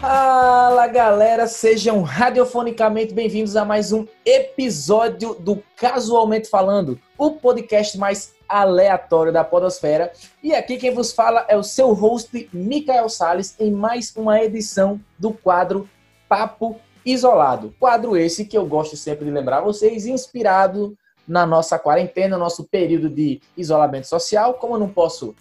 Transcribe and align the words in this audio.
Fala 0.00 0.86
galera, 0.86 1.46
sejam 1.46 2.00
radiofonicamente 2.00 3.12
bem-vindos 3.12 3.54
a 3.54 3.66
mais 3.66 3.92
um 3.92 4.06
episódio 4.24 5.34
do 5.34 5.62
Casualmente 5.76 6.48
Falando, 6.48 6.98
o 7.18 7.32
podcast 7.32 7.98
mais 7.98 8.32
aleatório 8.48 9.30
da 9.30 9.44
Podosfera. 9.44 10.10
E 10.42 10.54
aqui 10.54 10.78
quem 10.78 10.94
vos 10.94 11.12
fala 11.12 11.44
é 11.50 11.56
o 11.56 11.62
seu 11.62 11.92
host, 11.92 12.48
Mikael 12.50 13.10
Sales, 13.10 13.54
em 13.60 13.70
mais 13.70 14.16
uma 14.16 14.42
edição 14.42 14.98
do 15.18 15.34
quadro 15.34 15.86
Papo 16.26 16.80
Isolado. 17.04 17.74
Quadro 17.78 18.16
esse 18.16 18.46
que 18.46 18.56
eu 18.56 18.64
gosto 18.64 18.96
sempre 18.96 19.26
de 19.26 19.30
lembrar 19.30 19.60
vocês, 19.60 20.06
inspirado 20.06 20.96
na 21.28 21.44
nossa 21.44 21.78
quarentena, 21.78 22.38
nosso 22.38 22.64
período 22.64 23.10
de 23.10 23.38
isolamento 23.54 24.06
social. 24.06 24.54
Como 24.54 24.76
eu 24.76 24.80
não 24.80 24.88
posso 24.88 25.34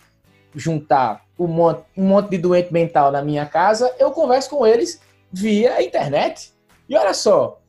juntar 0.54 1.29
um 1.40 1.48
monte, 1.48 1.84
um 1.96 2.04
monte 2.04 2.30
de 2.30 2.38
doente 2.38 2.74
mental 2.74 3.12
na 3.12 3.22
minha 3.22 3.46
casa, 3.46 3.96
eu 3.98 4.12
converso 4.12 4.50
com 4.50 4.68
eles 4.68 5.02
via 5.32 5.82
internet. 5.82 6.52
E 6.88 6.98
olha 6.98 7.14
só, 7.14 7.60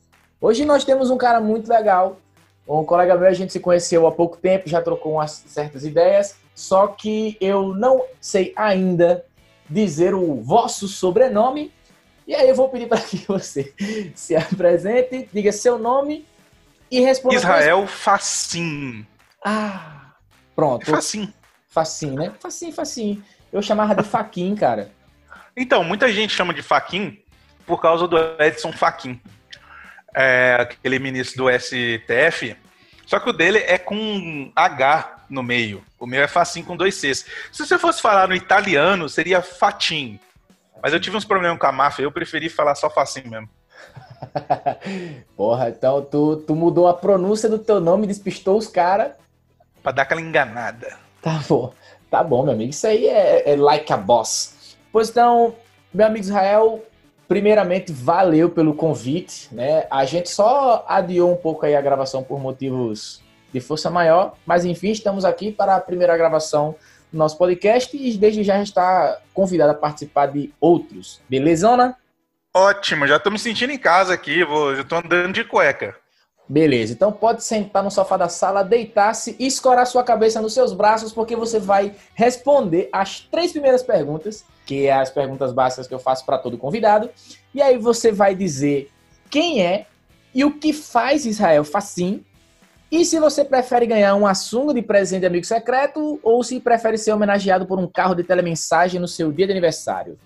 hoje 0.40 0.64
nós 0.64 0.84
temos 0.84 1.08
um 1.10 1.16
cara 1.16 1.40
muito 1.40 1.68
legal. 1.68 2.18
Um 2.66 2.84
colega 2.84 3.16
meu, 3.16 3.28
a 3.28 3.32
gente 3.32 3.52
se 3.52 3.60
conheceu 3.60 4.06
há 4.06 4.12
pouco 4.12 4.36
tempo, 4.36 4.68
já 4.68 4.82
trocou 4.82 5.12
umas 5.12 5.44
certas 5.46 5.84
ideias, 5.84 6.36
só 6.54 6.88
que 6.88 7.36
eu 7.40 7.74
não 7.74 8.04
sei 8.20 8.52
ainda 8.56 9.24
dizer 9.68 10.14
o 10.14 10.36
vosso 10.36 10.88
sobrenome. 10.88 11.72
E 12.26 12.34
aí 12.34 12.48
eu 12.48 12.54
vou 12.54 12.68
pedir 12.68 12.86
para 12.86 13.00
que 13.00 13.18
você 13.26 13.72
se 14.14 14.36
apresente, 14.36 15.28
diga 15.32 15.52
seu 15.52 15.78
nome 15.78 16.26
e 16.90 17.00
responda. 17.00 17.36
Israel 17.36 17.86
Facim. 17.86 19.06
Ah, 19.44 20.12
pronto. 20.54 20.88
É 20.88 20.94
Facim. 20.94 21.32
Facim, 21.68 22.10
né? 22.12 22.32
Facim, 22.40 22.72
Facim. 22.72 23.22
Eu 23.52 23.62
chamava 23.62 23.94
de 23.94 24.02
Faquin, 24.02 24.54
cara. 24.54 24.90
Então, 25.56 25.82
muita 25.82 26.10
gente 26.12 26.34
chama 26.34 26.54
de 26.54 26.62
Faquin 26.62 27.18
por 27.66 27.80
causa 27.80 28.06
do 28.06 28.16
Edson 28.38 28.72
Faquin. 28.72 29.20
É, 30.14 30.56
aquele 30.60 30.98
ministro 30.98 31.44
do 31.44 31.50
STF. 31.50 32.56
Só 33.06 33.18
que 33.18 33.28
o 33.28 33.32
dele 33.32 33.58
é 33.58 33.76
com 33.76 34.52
H 34.54 35.24
no 35.28 35.42
meio. 35.42 35.82
O 35.98 36.06
meu 36.06 36.22
é 36.22 36.28
Facim 36.28 36.62
com 36.62 36.76
dois 36.76 36.94
Cs. 36.94 37.26
Se 37.50 37.66
você 37.66 37.76
fosse 37.76 38.00
falar 38.00 38.28
no 38.28 38.34
italiano, 38.36 39.08
seria 39.08 39.42
Fatim. 39.42 40.18
Mas 40.82 40.92
eu 40.92 41.00
tive 41.00 41.16
uns 41.16 41.24
problemas 41.24 41.58
com 41.58 41.66
a 41.66 41.72
máfia, 41.72 42.04
eu 42.04 42.12
preferi 42.12 42.48
falar 42.48 42.74
só 42.76 42.88
Facim 42.88 43.22
mesmo. 43.28 43.48
Porra, 45.36 45.70
então 45.70 46.02
tu, 46.02 46.36
tu 46.46 46.54
mudou 46.54 46.86
a 46.88 46.94
pronúncia 46.94 47.48
do 47.48 47.58
teu 47.58 47.80
nome, 47.80 48.06
despistou 48.06 48.56
os 48.56 48.66
caras. 48.66 49.12
Pra 49.82 49.92
dar 49.92 50.02
aquela 50.02 50.20
enganada. 50.20 50.96
Tá 51.20 51.40
bom, 51.48 51.72
tá 52.10 52.22
bom, 52.22 52.42
meu 52.42 52.52
amigo. 52.52 52.70
Isso 52.70 52.86
aí 52.86 53.06
é, 53.06 53.52
é 53.52 53.56
like 53.56 53.92
a 53.92 53.96
boss. 53.96 54.76
Pois 54.92 55.08
então, 55.08 55.54
meu 55.94 56.06
amigo 56.06 56.24
Israel, 56.24 56.84
primeiramente, 57.28 57.92
valeu 57.92 58.50
pelo 58.50 58.74
convite, 58.74 59.48
né? 59.54 59.86
A 59.90 60.04
gente 60.04 60.28
só 60.28 60.84
adiou 60.88 61.32
um 61.32 61.36
pouco 61.36 61.64
aí 61.64 61.76
a 61.76 61.80
gravação 61.80 62.22
por 62.22 62.40
motivos 62.40 63.22
de 63.52 63.60
força 63.60 63.90
maior, 63.90 64.34
mas 64.46 64.64
enfim, 64.64 64.90
estamos 64.90 65.24
aqui 65.24 65.50
para 65.50 65.76
a 65.76 65.80
primeira 65.80 66.16
gravação 66.16 66.74
do 67.12 67.18
nosso 67.18 67.36
podcast 67.36 67.96
e 67.96 68.16
desde 68.16 68.44
já 68.44 68.62
está 68.62 69.18
convidado 69.34 69.72
a 69.72 69.74
participar 69.74 70.26
de 70.26 70.52
outros. 70.60 71.20
Belezona? 71.28 71.96
Ótimo, 72.54 73.06
já 73.06 73.18
tô 73.18 73.30
me 73.30 73.38
sentindo 73.38 73.72
em 73.72 73.78
casa 73.78 74.12
aqui, 74.14 74.44
vou, 74.44 74.74
já 74.74 74.84
tô 74.84 74.96
andando 74.96 75.32
de 75.32 75.44
cueca. 75.44 75.96
Beleza, 76.50 76.92
então 76.92 77.12
pode 77.12 77.44
sentar 77.44 77.80
no 77.80 77.92
sofá 77.92 78.16
da 78.16 78.28
sala, 78.28 78.64
deitar-se 78.64 79.36
e 79.38 79.46
escorar 79.46 79.86
sua 79.86 80.02
cabeça 80.02 80.42
nos 80.42 80.52
seus 80.52 80.72
braços, 80.72 81.12
porque 81.12 81.36
você 81.36 81.60
vai 81.60 81.94
responder 82.12 82.88
as 82.92 83.20
três 83.20 83.52
primeiras 83.52 83.84
perguntas, 83.84 84.44
que 84.66 84.86
é 84.86 84.92
as 84.92 85.10
perguntas 85.10 85.52
básicas 85.52 85.86
que 85.86 85.94
eu 85.94 86.00
faço 86.00 86.26
para 86.26 86.38
todo 86.38 86.58
convidado. 86.58 87.08
E 87.54 87.62
aí 87.62 87.78
você 87.78 88.10
vai 88.10 88.34
dizer 88.34 88.90
quem 89.30 89.64
é 89.64 89.86
e 90.34 90.44
o 90.44 90.50
que 90.58 90.72
faz 90.72 91.24
Israel 91.24 91.62
Facim. 91.62 92.24
E 92.90 93.04
se 93.04 93.20
você 93.20 93.44
prefere 93.44 93.86
ganhar 93.86 94.16
um 94.16 94.26
assunto 94.26 94.74
de 94.74 94.82
presente 94.82 95.20
de 95.20 95.26
amigo 95.26 95.46
secreto 95.46 96.18
ou 96.20 96.42
se 96.42 96.58
prefere 96.58 96.98
ser 96.98 97.12
homenageado 97.12 97.64
por 97.64 97.78
um 97.78 97.86
carro 97.86 98.16
de 98.16 98.24
telemensagem 98.24 99.00
no 99.00 99.06
seu 99.06 99.30
dia 99.30 99.46
de 99.46 99.52
aniversário. 99.52 100.18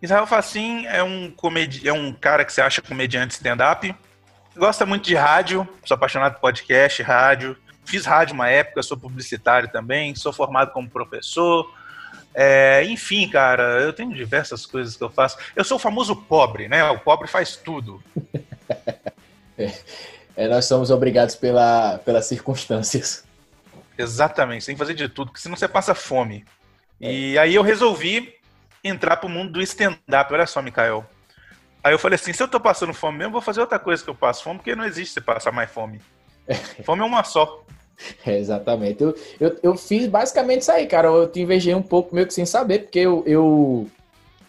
Israel 0.00 0.24
Facim 0.24 0.86
é 0.86 1.02
um, 1.02 1.32
comedi 1.32 1.88
é 1.88 1.92
um 1.92 2.12
cara 2.12 2.44
que 2.44 2.52
você 2.52 2.60
acha 2.60 2.80
comediante 2.80 3.34
stand-up 3.34 3.92
gosta 4.58 4.84
muito 4.84 5.04
de 5.04 5.14
rádio, 5.14 5.66
sou 5.84 5.94
apaixonado 5.94 6.34
por 6.34 6.40
podcast, 6.40 7.02
rádio. 7.02 7.56
Fiz 7.84 8.04
rádio 8.04 8.34
uma 8.34 8.50
época, 8.50 8.82
sou 8.82 8.98
publicitário 8.98 9.70
também, 9.70 10.14
sou 10.14 10.32
formado 10.32 10.72
como 10.72 10.90
professor. 10.90 11.72
É, 12.34 12.84
enfim, 12.84 13.28
cara, 13.28 13.80
eu 13.80 13.92
tenho 13.92 14.12
diversas 14.12 14.66
coisas 14.66 14.96
que 14.96 15.02
eu 15.02 15.10
faço. 15.10 15.38
Eu 15.56 15.64
sou 15.64 15.76
o 15.76 15.80
famoso 15.80 16.14
pobre, 16.14 16.68
né? 16.68 16.84
O 16.90 16.98
pobre 16.98 17.26
faz 17.26 17.56
tudo. 17.56 18.02
é, 20.36 20.48
nós 20.48 20.66
somos 20.66 20.90
obrigados 20.90 21.34
pela, 21.34 21.98
pelas 21.98 22.26
circunstâncias. 22.26 23.24
Exatamente, 23.96 24.64
você 24.64 24.66
tem 24.66 24.74
que 24.76 24.78
fazer 24.78 24.94
de 24.94 25.08
tudo, 25.08 25.28
porque 25.28 25.40
senão 25.40 25.56
você 25.56 25.66
passa 25.66 25.94
fome. 25.94 26.44
É. 27.00 27.12
E 27.12 27.38
aí 27.38 27.54
eu 27.54 27.62
resolvi 27.62 28.34
entrar 28.84 29.16
pro 29.16 29.28
mundo 29.28 29.52
do 29.52 29.62
stand-up. 29.62 30.32
Olha 30.32 30.46
só, 30.46 30.60
Mikael. 30.60 31.08
Aí 31.88 31.94
eu 31.94 31.98
falei 31.98 32.16
assim, 32.16 32.34
se 32.34 32.42
eu 32.42 32.46
tô 32.46 32.60
passando 32.60 32.92
fome 32.92 33.16
mesmo, 33.16 33.32
vou 33.32 33.40
fazer 33.40 33.62
outra 33.62 33.78
coisa 33.78 34.04
que 34.04 34.10
eu 34.10 34.14
passo 34.14 34.42
fome, 34.42 34.58
porque 34.58 34.76
não 34.76 34.84
existe 34.84 35.14
você 35.14 35.22
passar 35.22 35.50
mais 35.50 35.70
fome. 35.70 36.02
Fome 36.84 37.00
é 37.00 37.04
uma 37.06 37.24
só. 37.24 37.64
É, 38.26 38.36
exatamente. 38.36 39.02
Eu, 39.02 39.14
eu, 39.40 39.58
eu, 39.62 39.74
fiz 39.74 40.06
basicamente 40.06 40.60
isso 40.60 40.70
aí, 40.70 40.86
cara. 40.86 41.08
Eu 41.08 41.26
te 41.26 41.40
invejei 41.40 41.74
um 41.74 41.80
pouco 41.80 42.14
meio 42.14 42.26
que 42.26 42.34
sem 42.34 42.44
saber, 42.44 42.80
porque 42.80 42.98
eu, 42.98 43.22
eu 43.26 43.86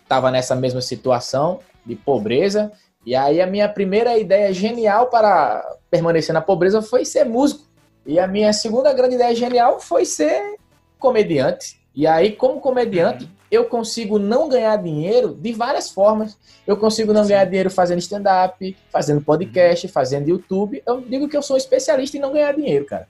tava 0.05 0.29
nessa 0.29 0.53
mesma 0.53 0.81
situação 0.81 1.61
de 1.85 1.95
pobreza. 1.95 2.73
E 3.05 3.15
aí 3.15 3.41
a 3.41 3.47
minha 3.47 3.69
primeira 3.69 4.17
ideia 4.17 4.53
genial 4.53 5.07
para 5.07 5.65
permanecer 5.89 6.33
na 6.33 6.41
pobreza 6.41 6.81
foi 6.81 7.05
ser 7.05 7.23
músico. 7.23 7.63
E 8.05 8.19
a 8.19 8.27
minha 8.27 8.51
segunda 8.51 8.91
grande 8.91 9.15
ideia 9.15 9.33
genial 9.33 9.79
foi 9.79 10.03
ser 10.03 10.57
comediante. 10.99 11.78
E 11.99 12.07
aí, 12.07 12.31
como 12.31 12.61
comediante, 12.61 13.25
uhum 13.25 13.39
eu 13.51 13.65
consigo 13.65 14.19
não 14.19 14.47
ganhar 14.47 14.77
dinheiro 14.77 15.33
de 15.33 15.51
várias 15.53 15.89
formas. 15.89 16.37
Eu 16.67 16.77
consigo 16.77 17.11
não 17.11 17.23
Sim. 17.23 17.29
ganhar 17.29 17.45
dinheiro 17.45 17.69
fazendo 17.71 17.99
stand-up, 17.99 18.77
fazendo 18.91 19.21
podcast, 19.21 19.87
uhum. 19.87 19.91
fazendo 19.91 20.29
YouTube. 20.29 20.83
Eu 20.85 21.01
digo 21.01 21.27
que 21.27 21.35
eu 21.35 21.41
sou 21.41 21.57
especialista 21.57 22.15
em 22.15 22.19
não 22.19 22.31
ganhar 22.31 22.53
dinheiro, 22.53 22.85
cara. 22.85 23.07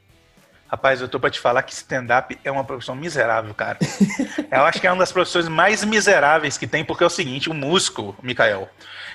Rapaz, 0.66 1.02
eu 1.02 1.10
tô 1.10 1.20
pra 1.20 1.30
te 1.30 1.40
falar 1.40 1.64
que 1.64 1.74
stand-up 1.74 2.40
é 2.44 2.50
uma 2.50 2.64
profissão 2.64 2.96
miserável, 2.96 3.54
cara. 3.54 3.80
eu 4.50 4.62
acho 4.62 4.80
que 4.80 4.88
é 4.88 4.92
uma 4.92 5.00
das 5.00 5.12
profissões 5.12 5.50
mais 5.50 5.84
miseráveis 5.84 6.58
que 6.58 6.68
tem, 6.68 6.86
porque 6.86 7.04
é 7.04 7.08
o 7.08 7.10
seguinte, 7.10 7.50
o 7.50 7.54
músico, 7.54 8.16
Mikael, 8.24 8.70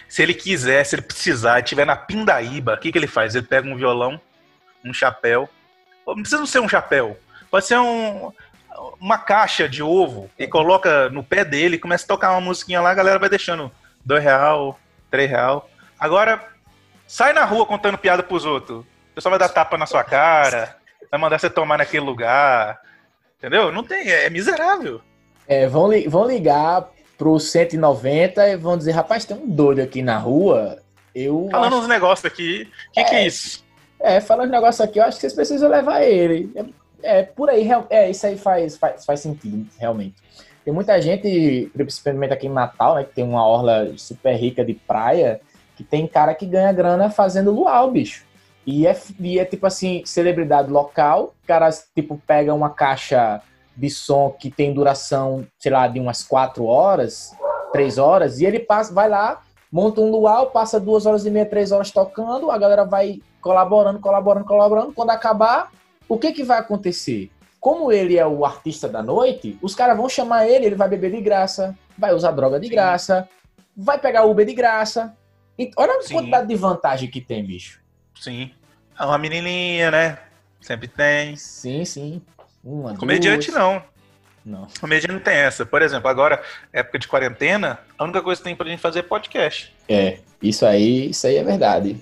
se 0.08 0.22
ele 0.22 0.34
quiser, 0.34 0.84
se 0.84 0.96
ele 0.96 1.02
precisar, 1.02 1.60
estiver 1.60 1.86
na 1.86 1.96
pindaíba, 1.96 2.74
o 2.74 2.78
que, 2.78 2.92
que 2.92 2.98
ele 2.98 3.06
faz? 3.06 3.34
Ele 3.34 3.46
pega 3.46 3.66
um 3.68 3.76
violão, 3.76 4.20
um 4.84 4.92
chapéu, 4.92 5.48
não 6.06 6.16
precisa 6.16 6.44
ser 6.44 6.58
um 6.58 6.68
chapéu, 6.68 7.16
pode 7.50 7.66
ser 7.66 7.78
um, 7.78 8.32
uma 9.00 9.18
caixa 9.18 9.68
de 9.68 9.82
ovo 9.82 10.30
e 10.38 10.46
coloca 10.46 11.08
no 11.10 11.22
pé 11.22 11.44
dele, 11.44 11.78
começa 11.78 12.04
a 12.04 12.08
tocar 12.08 12.32
uma 12.32 12.40
musiquinha 12.40 12.80
lá, 12.80 12.90
a 12.90 12.94
galera 12.94 13.18
vai 13.18 13.28
deixando 13.28 13.70
dois 14.04 14.22
real, 14.22 14.78
três 15.10 15.30
real. 15.30 15.68
Agora, 15.98 16.42
sai 17.06 17.32
na 17.32 17.44
rua 17.44 17.66
contando 17.66 17.98
piada 17.98 18.22
pros 18.22 18.44
outros. 18.44 18.80
O 18.80 19.14
pessoal 19.14 19.30
vai 19.30 19.38
dar 19.38 19.48
tapa 19.48 19.78
na 19.78 19.86
sua 19.86 20.02
cara, 20.02 20.76
vai 21.10 21.20
mandar 21.20 21.38
você 21.38 21.48
tomar 21.48 21.78
naquele 21.78 22.04
lugar. 22.04 22.80
Entendeu? 23.38 23.70
Não 23.70 23.84
tem, 23.84 24.08
é, 24.10 24.28
miserável. 24.30 25.00
É, 25.46 25.66
vão, 25.66 25.88
li 25.88 26.08
vão 26.08 26.26
ligar 26.26 26.88
pro 27.16 27.38
190 27.38 28.48
e 28.48 28.56
vão 28.56 28.76
dizer, 28.76 28.92
rapaz, 28.92 29.24
tem 29.24 29.36
um 29.36 29.48
doido 29.48 29.80
aqui 29.80 30.02
na 30.02 30.18
rua. 30.18 30.78
Eu 31.14 31.48
falando 31.50 31.74
acho... 31.74 31.82
uns 31.82 31.88
negócios 31.88 32.24
aqui. 32.24 32.68
O 32.88 32.92
que, 32.92 33.00
é, 33.00 33.04
que 33.04 33.14
é 33.14 33.26
isso? 33.26 33.64
É, 34.00 34.20
falando 34.20 34.48
uns 34.48 34.52
negócios 34.52 34.80
aqui, 34.80 34.98
eu 34.98 35.04
acho 35.04 35.16
que 35.16 35.20
vocês 35.22 35.34
precisam 35.34 35.70
levar 35.70 36.02
ele. 36.02 36.52
É, 37.02 37.22
por 37.22 37.50
aí, 37.50 37.68
é, 37.90 38.10
isso 38.10 38.26
aí 38.26 38.36
faz, 38.38 38.76
faz, 38.76 39.04
faz 39.04 39.20
sentido, 39.20 39.66
realmente. 39.78 40.14
Tem 40.64 40.72
muita 40.72 41.00
gente, 41.00 41.70
principalmente 41.74 42.32
aqui 42.32 42.46
em 42.46 42.50
Natal, 42.50 42.94
né, 42.94 43.04
que 43.04 43.14
tem 43.14 43.24
uma 43.24 43.46
orla 43.46 43.92
super 43.98 44.34
rica 44.34 44.64
de 44.64 44.74
praia, 44.74 45.40
que 45.76 45.84
tem 45.84 46.06
cara 46.06 46.34
que 46.34 46.46
ganha 46.46 46.72
grana 46.72 47.10
fazendo 47.10 47.50
luau, 47.50 47.90
bicho. 47.90 48.24
E 48.66 48.86
é, 48.86 48.96
e 49.20 49.38
é 49.38 49.44
tipo 49.44 49.66
assim, 49.66 50.02
celebridade 50.06 50.70
local, 50.70 51.34
caras 51.46 51.86
tipo 51.94 52.20
pega 52.26 52.54
uma 52.54 52.70
caixa 52.70 53.42
de 53.76 53.90
som 53.90 54.30
que 54.30 54.50
tem 54.50 54.72
duração, 54.72 55.46
sei 55.58 55.70
lá, 55.70 55.86
de 55.86 56.00
umas 56.00 56.22
quatro 56.22 56.64
horas, 56.64 57.36
três 57.72 57.98
horas, 57.98 58.40
e 58.40 58.46
ele 58.46 58.60
passa, 58.60 58.94
vai 58.94 59.08
lá, 59.08 59.42
monta 59.70 60.00
um 60.00 60.10
luau, 60.10 60.46
passa 60.46 60.80
duas 60.80 61.04
horas 61.04 61.26
e 61.26 61.30
meia, 61.30 61.44
três 61.44 61.72
horas 61.72 61.90
tocando, 61.90 62.50
a 62.50 62.56
galera 62.56 62.84
vai 62.84 63.20
colaborando, 63.40 63.98
colaborando, 63.98 64.46
colaborando. 64.46 64.92
Quando 64.92 65.10
acabar, 65.10 65.70
o 66.08 66.18
que, 66.18 66.32
que 66.32 66.44
vai 66.44 66.58
acontecer? 66.58 67.30
Como 67.60 67.90
ele 67.90 68.18
é 68.18 68.26
o 68.26 68.44
artista 68.44 68.88
da 68.88 69.02
noite, 69.02 69.58
os 69.62 69.74
caras 69.74 69.96
vão 69.96 70.08
chamar 70.08 70.46
ele, 70.46 70.66
ele 70.66 70.74
vai 70.74 70.88
beber 70.88 71.10
de 71.10 71.20
graça, 71.20 71.76
vai 71.96 72.12
usar 72.12 72.32
droga 72.32 72.60
de 72.60 72.66
Sim. 72.66 72.72
graça, 72.72 73.28
vai 73.76 73.98
pegar 73.98 74.24
Uber 74.24 74.44
de 74.44 74.54
graça. 74.54 75.16
E 75.58 75.70
olha 75.76 75.98
a 75.98 76.02
Sim. 76.02 76.14
quantidade 76.14 76.46
de 76.46 76.56
vantagem 76.56 77.10
que 77.10 77.20
tem, 77.20 77.44
bicho. 77.44 77.80
Sim. 78.20 78.50
É 78.98 79.04
uma 79.04 79.18
menininha, 79.18 79.90
né? 79.90 80.18
Sempre 80.60 80.88
tem. 80.88 81.36
Sim, 81.36 81.84
sim. 81.84 82.22
Uma, 82.62 82.96
Comediante 82.96 83.50
duas. 83.50 83.60
não. 83.60 83.82
Não. 84.44 84.68
Comediante 84.78 85.12
não 85.12 85.20
tem 85.20 85.36
essa. 85.36 85.64
Por 85.64 85.80
exemplo, 85.80 86.08
agora, 86.08 86.42
época 86.72 86.98
de 86.98 87.08
quarentena, 87.08 87.78
a 87.98 88.04
única 88.04 88.20
coisa 88.20 88.40
que 88.40 88.44
tem 88.44 88.54
pra 88.54 88.68
gente 88.68 88.80
fazer 88.80 88.98
é 89.00 89.02
podcast. 89.02 89.74
É, 89.88 90.18
isso 90.42 90.66
aí, 90.66 91.10
isso 91.10 91.26
aí 91.26 91.36
é 91.36 91.44
verdade. 91.44 91.96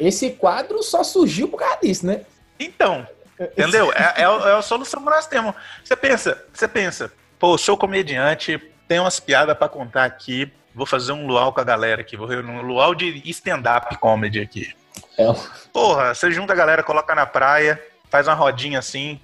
Esse 0.00 0.30
quadro 0.30 0.82
só 0.82 1.04
surgiu 1.04 1.48
por 1.48 1.58
causa 1.58 1.78
disso, 1.82 2.06
né? 2.06 2.22
Então, 2.58 3.06
entendeu? 3.40 3.92
É, 3.92 4.22
é, 4.22 4.22
é 4.22 4.52
a 4.56 4.62
solução 4.62 5.02
que 5.02 5.10
nós 5.10 5.26
temos. 5.26 5.54
Você 5.82 5.96
pensa, 5.96 6.44
você 6.52 6.68
pensa, 6.68 7.12
pô, 7.38 7.56
sou 7.56 7.76
comediante, 7.76 8.58
tenho 8.86 9.02
umas 9.02 9.20
piadas 9.20 9.56
pra 9.56 9.68
contar 9.68 10.04
aqui, 10.04 10.52
vou 10.74 10.86
fazer 10.86 11.12
um 11.12 11.26
luau 11.26 11.52
com 11.52 11.60
a 11.60 11.64
galera 11.64 12.00
aqui, 12.00 12.16
vou 12.16 12.28
um 12.28 12.62
luau 12.62 12.94
de 12.94 13.22
stand-up 13.30 13.96
comedy 13.98 14.40
aqui. 14.40 14.74
É. 15.18 15.26
Porra, 15.72 16.14
você 16.14 16.30
junta 16.30 16.52
a 16.52 16.56
galera, 16.56 16.82
coloca 16.82 17.14
na 17.14 17.26
praia, 17.26 17.82
faz 18.10 18.26
uma 18.26 18.34
rodinha 18.34 18.78
assim, 18.78 19.20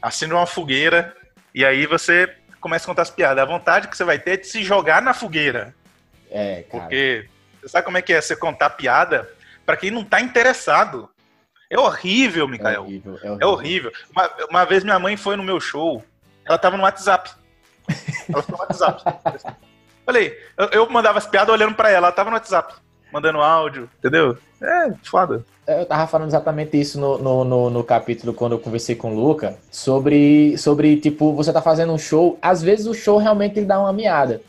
acende 0.00 0.32
uma 0.32 0.46
fogueira, 0.46 1.16
e 1.54 1.64
aí 1.64 1.86
você 1.86 2.34
começa 2.60 2.84
a 2.84 2.86
contar 2.86 3.02
as 3.02 3.10
piadas. 3.10 3.42
A 3.42 3.46
vontade 3.46 3.88
que 3.88 3.96
você 3.96 4.04
vai 4.04 4.18
ter 4.18 4.32
é 4.32 4.36
de 4.38 4.46
se 4.46 4.62
jogar 4.62 5.02
na 5.02 5.12
fogueira. 5.12 5.74
É, 6.30 6.62
cara. 6.62 6.84
Porque 6.84 7.28
você 7.60 7.68
sabe 7.68 7.84
como 7.84 7.98
é 7.98 8.02
que 8.02 8.12
é 8.12 8.20
você 8.20 8.34
contar 8.34 8.70
piada 8.70 9.28
pra 9.66 9.76
quem 9.76 9.90
não 9.90 10.04
tá 10.04 10.20
interessado. 10.20 11.10
É 11.72 11.78
horrível, 11.78 12.44
É 12.46 12.48
Mikael. 12.50 12.82
horrível, 12.82 13.18
é 13.22 13.26
É 13.26 13.30
horrível. 13.30 13.48
horrível. 13.48 13.92
Uma, 14.14 14.30
uma 14.50 14.64
vez 14.66 14.84
minha 14.84 14.98
mãe 14.98 15.16
foi 15.16 15.36
no 15.36 15.42
meu 15.42 15.58
show, 15.58 16.04
ela 16.44 16.58
tava 16.58 16.76
no 16.76 16.82
WhatsApp. 16.82 17.30
Ela 18.28 18.42
foi 18.42 18.52
no 18.54 18.60
WhatsApp. 18.60 19.02
Falei, 20.04 20.36
eu, 20.58 20.66
eu 20.72 20.90
mandava 20.90 21.16
as 21.18 21.26
piadas 21.26 21.54
olhando 21.54 21.74
pra 21.74 21.88
ela, 21.88 22.08
ela 22.08 22.12
tava 22.12 22.28
no 22.30 22.36
WhatsApp, 22.36 22.74
mandando 23.12 23.40
áudio, 23.40 23.88
entendeu? 23.98 24.36
É, 24.60 24.92
foda. 25.02 25.44
Eu 25.66 25.86
tava 25.86 26.06
falando 26.08 26.28
exatamente 26.28 26.78
isso 26.78 26.98
no, 27.00 27.16
no, 27.18 27.44
no, 27.44 27.70
no 27.70 27.84
capítulo 27.84 28.34
quando 28.34 28.52
eu 28.52 28.58
conversei 28.58 28.96
com 28.96 29.14
o 29.14 29.14
Luca, 29.14 29.56
sobre, 29.70 30.58
sobre, 30.58 30.96
tipo, 30.96 31.32
você 31.32 31.52
tá 31.52 31.62
fazendo 31.62 31.92
um 31.92 31.98
show, 31.98 32.36
às 32.42 32.60
vezes 32.60 32.86
o 32.86 32.92
show 32.94 33.16
realmente 33.16 33.58
ele 33.58 33.66
dá 33.66 33.78
uma 33.78 33.92
miada. 33.92 34.42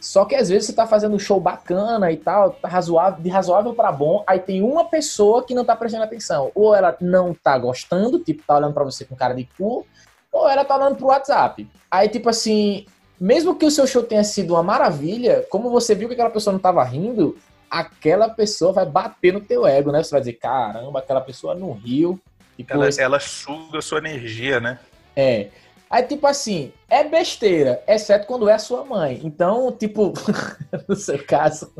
Só 0.00 0.24
que 0.24 0.34
às 0.34 0.48
vezes 0.48 0.66
você 0.66 0.72
tá 0.72 0.86
fazendo 0.86 1.14
um 1.14 1.18
show 1.18 1.40
bacana 1.40 2.10
e 2.12 2.16
tal, 2.16 2.50
tá 2.50 2.68
razoável, 2.68 3.22
de 3.22 3.28
razoável 3.28 3.74
pra 3.74 3.90
bom, 3.90 4.22
aí 4.26 4.38
tem 4.38 4.62
uma 4.62 4.84
pessoa 4.84 5.44
que 5.44 5.54
não 5.54 5.64
tá 5.64 5.74
prestando 5.74 6.04
atenção. 6.04 6.50
Ou 6.54 6.74
ela 6.74 6.96
não 7.00 7.34
tá 7.34 7.58
gostando, 7.58 8.18
tipo, 8.18 8.42
tá 8.46 8.56
olhando 8.56 8.74
pra 8.74 8.84
você 8.84 9.04
com 9.04 9.16
cara 9.16 9.34
de 9.34 9.48
cu, 9.56 9.86
ou 10.32 10.48
ela 10.48 10.64
tá 10.64 10.76
olhando 10.76 10.96
pro 10.96 11.06
WhatsApp. 11.06 11.68
Aí, 11.90 12.08
tipo 12.08 12.28
assim, 12.28 12.86
mesmo 13.20 13.54
que 13.54 13.66
o 13.66 13.70
seu 13.70 13.86
show 13.86 14.02
tenha 14.02 14.24
sido 14.24 14.54
uma 14.54 14.62
maravilha, 14.62 15.44
como 15.50 15.70
você 15.70 15.94
viu 15.94 16.08
que 16.08 16.14
aquela 16.14 16.30
pessoa 16.30 16.52
não 16.52 16.60
tava 16.60 16.82
rindo, 16.84 17.36
aquela 17.70 18.28
pessoa 18.28 18.72
vai 18.72 18.86
bater 18.86 19.32
no 19.32 19.40
teu 19.40 19.66
ego, 19.66 19.90
né? 19.90 20.02
Você 20.02 20.10
vai 20.10 20.20
dizer, 20.20 20.34
caramba, 20.34 21.00
aquela 21.00 21.20
pessoa 21.20 21.54
não 21.54 21.72
riu. 21.72 22.20
Tipo, 22.56 22.72
Ela, 22.72 22.88
ela 22.98 23.20
suga 23.20 23.78
a 23.78 23.82
sua 23.82 23.98
energia, 23.98 24.60
né? 24.60 24.78
é. 25.14 25.48
Aí, 25.90 26.02
tipo 26.02 26.26
assim, 26.26 26.72
é 26.88 27.02
besteira, 27.04 27.82
exceto 27.86 28.26
quando 28.26 28.48
é 28.48 28.52
a 28.52 28.58
sua 28.58 28.84
mãe. 28.84 29.20
Então, 29.24 29.72
tipo, 29.72 30.12
no 30.86 30.94
seu 30.94 31.24
caso, 31.24 31.72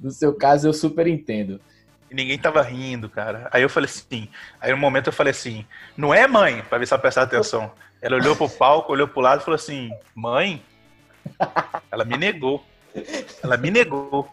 no 0.00 0.10
seu 0.10 0.34
caso, 0.34 0.68
eu 0.68 0.72
super 0.72 1.06
entendo. 1.06 1.60
E 2.10 2.14
ninguém 2.14 2.36
tava 2.36 2.60
rindo, 2.60 3.08
cara. 3.08 3.48
Aí 3.52 3.62
eu 3.62 3.68
falei 3.68 3.88
assim, 3.88 4.28
aí 4.60 4.72
no 4.72 4.76
momento 4.76 5.06
eu 5.06 5.12
falei 5.12 5.30
assim, 5.30 5.64
não 5.96 6.12
é 6.12 6.26
mãe? 6.26 6.60
Pra 6.68 6.78
ver 6.78 6.86
se 6.86 6.92
ela 6.92 7.00
prestar 7.00 7.22
atenção. 7.22 7.70
Ela 8.02 8.16
olhou 8.16 8.34
pro 8.34 8.48
palco, 8.48 8.92
olhou 8.92 9.06
pro 9.06 9.20
lado 9.20 9.42
e 9.42 9.44
falou 9.44 9.54
assim, 9.54 9.92
mãe? 10.12 10.60
Ela 11.92 12.04
me 12.04 12.16
negou. 12.16 12.64
Ela 13.42 13.56
me 13.56 13.70
negou. 13.70 14.28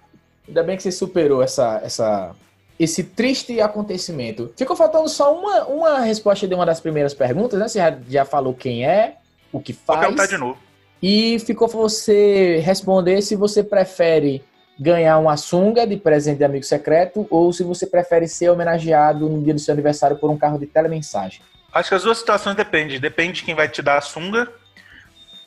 Ainda 0.47 0.63
bem 0.63 0.75
que 0.75 0.81
você 0.81 0.91
superou 0.91 1.43
essa, 1.43 1.79
essa, 1.83 2.35
esse 2.79 3.03
triste 3.03 3.59
acontecimento. 3.59 4.51
Ficou 4.55 4.75
faltando 4.75 5.09
só 5.09 5.33
uma, 5.33 5.65
uma 5.65 5.99
resposta 5.99 6.47
de 6.47 6.53
uma 6.53 6.65
das 6.65 6.79
primeiras 6.79 7.13
perguntas, 7.13 7.59
né? 7.59 7.67
Você 7.67 7.79
já, 7.79 7.97
já 8.07 8.25
falou 8.25 8.53
quem 8.53 8.85
é, 8.85 9.15
o 9.51 9.59
que 9.59 9.73
Vou 9.73 9.81
faz. 9.85 9.99
perguntar 10.01 10.27
de 10.27 10.37
novo. 10.37 10.57
E 11.01 11.39
ficou 11.39 11.67
você 11.67 12.59
responder 12.59 13.21
se 13.21 13.35
você 13.35 13.63
prefere 13.63 14.43
ganhar 14.79 15.17
uma 15.17 15.37
sunga 15.37 15.87
de 15.87 15.97
presente 15.97 16.37
de 16.37 16.43
amigo 16.43 16.63
secreto 16.63 17.25
ou 17.29 17.51
se 17.51 17.63
você 17.63 17.87
prefere 17.87 18.27
ser 18.27 18.49
homenageado 18.49 19.27
no 19.27 19.41
dia 19.41 19.53
do 19.53 19.59
seu 19.59 19.73
aniversário 19.73 20.17
por 20.17 20.29
um 20.29 20.37
carro 20.37 20.59
de 20.59 20.67
telemensagem. 20.67 21.41
Acho 21.73 21.89
que 21.89 21.95
as 21.95 22.03
duas 22.03 22.17
situações 22.19 22.55
dependem. 22.55 22.99
Depende 22.99 23.33
de 23.33 23.43
quem 23.43 23.55
vai 23.55 23.67
te 23.67 23.81
dar 23.81 23.97
a 23.97 24.01
sunga 24.01 24.47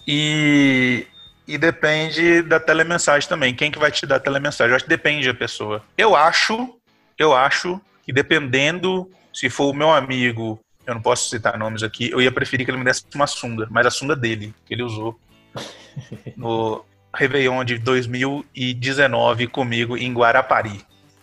e, 0.06 1.06
e 1.47 1.56
depende 1.56 2.43
da 2.43 2.59
telemensagem 2.59 3.29
também. 3.29 3.55
Quem 3.55 3.71
que 3.71 3.79
vai 3.79 3.91
te 3.91 4.06
dar 4.06 4.17
a 4.17 4.21
telemensagem? 4.21 4.71
Eu 4.71 4.77
acho 4.77 4.85
que 4.85 4.91
depende 4.91 5.27
da 5.27 5.35
pessoa. 5.35 5.82
Eu 5.97 6.15
acho, 6.17 6.80
eu 7.20 7.34
acho 7.34 7.78
que 8.02 8.12
dependendo, 8.12 9.08
se 9.32 9.50
for 9.50 9.70
o 9.70 9.75
meu 9.75 9.93
amigo, 9.93 10.58
eu 10.87 10.94
não 10.94 11.02
posso 11.02 11.28
citar 11.28 11.58
nomes 11.58 11.82
aqui, 11.82 12.11
eu 12.11 12.20
ia 12.20 12.32
preferir 12.32 12.64
que 12.64 12.70
ele 12.70 12.78
me 12.78 12.84
desse 12.84 13.05
uma 13.14 13.26
sunga, 13.26 13.69
mas 13.70 13.87
a 13.87 13.90
sunga 13.90 14.17
dele, 14.17 14.55
que 14.64 14.72
ele 14.72 14.82
usou 14.82 15.20
no 16.34 16.82
Réveillon 17.14 17.62
de 17.62 17.76
2019 17.76 19.49
comigo 19.49 19.99
em 19.99 20.14
Guarapari. 20.14 20.81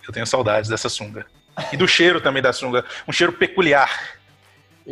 Eu 0.08 0.14
tenho 0.14 0.28
saudades 0.28 0.70
dessa 0.70 0.88
sunga. 0.88 1.26
E 1.74 1.78
do 1.78 1.88
cheiro 1.88 2.22
também 2.22 2.44
da 2.44 2.54
sunga. 2.54 2.86
Um 3.08 3.12
cheiro 3.12 3.34
peculiar. 3.34 4.20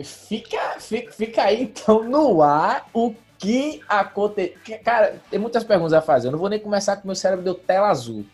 Fica, 0.03 0.79
fica, 0.79 1.11
fica 1.11 1.43
aí 1.43 1.61
então 1.61 2.03
no 2.03 2.41
ar 2.41 2.87
o 2.91 3.13
que 3.37 3.79
aconteceu. 3.87 4.57
Cara, 4.83 5.21
tem 5.29 5.39
muitas 5.39 5.63
perguntas 5.63 5.93
a 5.93 6.01
fazer. 6.01 6.27
Eu 6.27 6.31
não 6.31 6.39
vou 6.39 6.49
nem 6.49 6.59
começar 6.59 6.97
com 6.97 7.07
meu 7.07 7.15
cérebro 7.15 7.45
deu 7.45 7.53
tela 7.53 7.89
azul. 7.89 8.25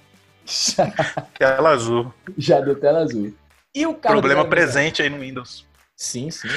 Já, 0.46 0.92
Tela 1.38 1.70
azul. 1.70 2.14
já 2.38 2.60
deu 2.60 2.80
tela 2.80 3.00
azul. 3.00 3.34
E 3.74 3.86
o 3.86 3.94
carro 3.94 4.16
de 4.16 4.22
Problema 4.22 4.46
presente 4.46 5.02
aí 5.02 5.10
no 5.10 5.20
Windows. 5.20 5.66
Sim, 5.96 6.30
sim. 6.32 6.48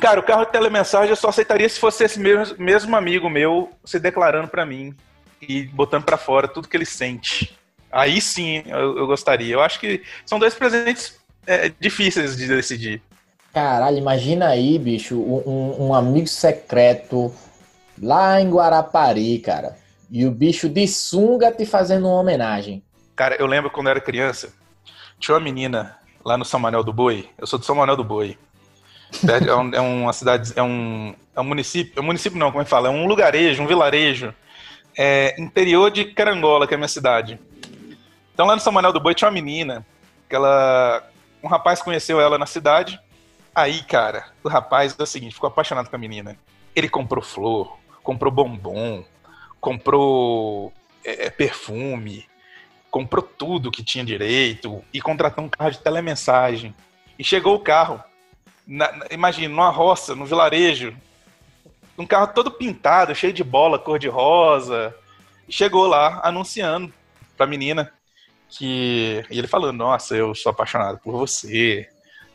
Cara, 0.00 0.20
o 0.20 0.22
carro 0.22 0.44
de 0.46 0.52
telemensagem 0.52 1.10
eu 1.10 1.16
só 1.16 1.28
aceitaria 1.28 1.68
se 1.68 1.78
fosse 1.78 2.04
esse 2.04 2.18
mesmo, 2.18 2.56
mesmo 2.58 2.96
amigo 2.96 3.28
meu 3.28 3.70
se 3.84 3.98
declarando 4.00 4.48
pra 4.48 4.64
mim 4.64 4.94
e 5.40 5.64
botando 5.64 6.04
pra 6.04 6.16
fora 6.16 6.48
tudo 6.48 6.68
que 6.68 6.76
ele 6.76 6.86
sente. 6.86 7.56
Aí 7.92 8.20
sim 8.20 8.62
eu, 8.66 8.98
eu 8.98 9.06
gostaria. 9.06 9.54
Eu 9.54 9.60
acho 9.60 9.78
que 9.80 10.02
são 10.24 10.38
dois 10.38 10.54
presentes 10.54 11.18
é, 11.46 11.70
difíceis 11.80 12.36
de 12.36 12.46
decidir. 12.48 13.02
Caralho, 13.52 13.98
imagina 13.98 14.46
aí, 14.48 14.78
bicho, 14.78 15.16
um, 15.20 15.42
um- 15.46 15.86
um 15.88 15.94
amigo 15.94 16.26
secreto 16.28 17.34
lá 18.00 18.40
em 18.40 18.48
Guarapari, 18.48 19.38
cara. 19.40 19.76
E 20.10 20.24
o 20.24 20.30
bicho 20.30 20.68
de 20.68 20.86
sunga 20.88 21.50
te 21.52 21.66
fazendo 21.66 22.06
uma 22.08 22.20
homenagem. 22.20 22.82
Cara, 23.20 23.36
eu 23.38 23.44
lembro 23.46 23.70
quando 23.70 23.88
eu 23.88 23.90
era 23.90 24.00
criança, 24.00 24.50
tinha 25.18 25.34
uma 25.34 25.44
menina 25.44 25.94
lá 26.24 26.38
no 26.38 26.44
São 26.46 26.58
Manuel 26.58 26.82
do 26.82 26.90
Boi. 26.90 27.28
Eu 27.36 27.46
sou 27.46 27.58
de 27.58 27.66
São 27.66 27.74
Manuel 27.76 27.94
do 27.94 28.02
Boi. 28.02 28.38
É, 29.46 29.54
um- 29.54 29.74
é 29.74 29.78
uma 29.78 30.12
cidade, 30.14 30.54
é 30.56 30.62
um, 30.62 31.14
é 31.36 31.38
um 31.38 31.44
município, 31.44 31.92
é 31.98 32.00
um 32.00 32.06
município 32.06 32.38
não, 32.38 32.50
como 32.50 32.62
é 32.62 32.64
que 32.64 32.70
fala? 32.70 32.88
É 32.88 32.90
um 32.90 33.06
lugarejo, 33.06 33.62
um 33.62 33.66
vilarejo, 33.66 34.34
é, 34.96 35.38
interior 35.38 35.90
de 35.90 36.06
Carangola, 36.06 36.66
que 36.66 36.72
é 36.72 36.76
a 36.76 36.78
minha 36.78 36.88
cidade. 36.88 37.38
Então 38.32 38.46
lá 38.46 38.54
no 38.54 38.60
São 38.62 38.72
Manuel 38.72 38.94
do 38.94 39.00
Boi 39.00 39.14
tinha 39.14 39.28
uma 39.28 39.34
menina, 39.34 39.84
que 40.26 40.34
ela, 40.34 41.06
um 41.42 41.46
rapaz 41.48 41.82
conheceu 41.82 42.22
ela 42.22 42.38
na 42.38 42.46
cidade. 42.46 42.98
Aí, 43.54 43.82
cara, 43.82 44.28
o 44.42 44.48
rapaz 44.48 44.96
é 44.98 45.02
o 45.02 45.06
seguinte, 45.06 45.34
ficou 45.34 45.48
apaixonado 45.48 45.90
com 45.90 45.96
a 45.96 45.98
menina. 45.98 46.38
Ele 46.74 46.88
comprou 46.88 47.22
flor, 47.22 47.76
comprou 48.02 48.32
bombom, 48.32 49.04
comprou 49.60 50.72
é, 51.04 51.26
é, 51.26 51.30
perfume, 51.30 52.29
comprou 52.90 53.22
tudo 53.22 53.70
que 53.70 53.84
tinha 53.84 54.04
direito 54.04 54.82
e 54.92 55.00
contratou 55.00 55.44
um 55.44 55.48
carro 55.48 55.70
de 55.70 55.78
telemensagem. 55.78 56.74
E 57.18 57.24
chegou 57.24 57.54
o 57.54 57.60
carro, 57.60 58.02
na, 58.66 58.90
na- 58.92 59.06
imagina, 59.10 59.48
numa 59.54 59.70
roça, 59.70 60.14
no 60.14 60.24
vilarejo, 60.26 60.96
um 61.98 62.06
carro 62.06 62.28
todo 62.34 62.50
pintado, 62.50 63.14
cheio 63.14 63.32
de 63.32 63.44
bola 63.44 63.78
cor-de-rosa. 63.78 64.94
E 65.48 65.52
chegou 65.52 65.86
lá 65.86 66.20
anunciando 66.24 66.92
pra 67.36 67.46
menina 67.46 67.92
que. 68.48 69.22
E 69.30 69.38
ele 69.38 69.46
falando: 69.46 69.76
Nossa, 69.76 70.16
eu 70.16 70.34
sou 70.34 70.50
apaixonado 70.50 70.98
por 70.98 71.12
você 71.12 71.88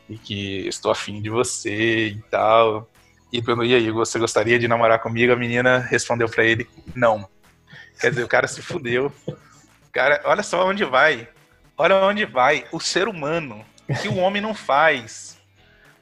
e 0.08 0.16
que 0.16 0.66
estou 0.68 0.90
afim 0.92 1.20
de 1.20 1.28
você 1.30 2.08
e 2.08 2.22
tal. 2.30 2.88
E 3.32 3.42
perguntou: 3.42 3.66
E 3.66 3.74
aí, 3.74 3.90
você 3.90 4.18
gostaria 4.18 4.58
de 4.58 4.68
namorar 4.68 5.00
comigo? 5.00 5.32
A 5.32 5.36
menina 5.36 5.78
respondeu 5.78 6.28
pra 6.28 6.44
ele: 6.44 6.68
Não. 6.94 7.28
Quer 8.00 8.10
dizer, 8.10 8.22
o 8.24 8.28
cara 8.28 8.46
se 8.46 8.60
fudeu. 8.62 9.10
Cara, 9.96 10.20
olha 10.24 10.42
só 10.42 10.68
onde 10.68 10.84
vai. 10.84 11.26
Olha 11.74 11.96
onde 12.04 12.26
vai 12.26 12.66
o 12.70 12.78
ser 12.78 13.08
humano 13.08 13.64
que 14.02 14.08
o 14.08 14.16
homem 14.16 14.42
não 14.42 14.52
faz 14.52 15.38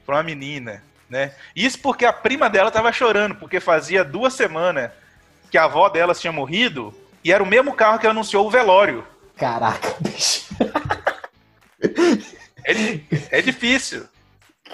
pra 0.05 0.17
uma 0.17 0.23
menina, 0.23 0.83
né? 1.09 1.33
Isso 1.55 1.79
porque 1.79 2.03
a 2.03 2.11
prima 2.11 2.49
dela 2.49 2.69
tava 2.69 2.91
chorando, 2.91 3.35
porque 3.35 3.61
fazia 3.61 4.03
duas 4.03 4.33
semanas 4.33 4.91
que 5.49 5.57
a 5.57 5.63
avó 5.63 5.87
delas 5.87 6.19
tinha 6.19 6.33
morrido 6.33 6.93
e 7.23 7.31
era 7.31 7.41
o 7.41 7.45
mesmo 7.45 7.71
carro 7.71 7.97
que 7.97 8.05
anunciou 8.05 8.45
o 8.45 8.51
velório. 8.51 9.07
Caraca, 9.37 9.95
bicho. 10.01 10.53
É, 12.67 13.37
é 13.37 13.41
difícil. 13.41 14.09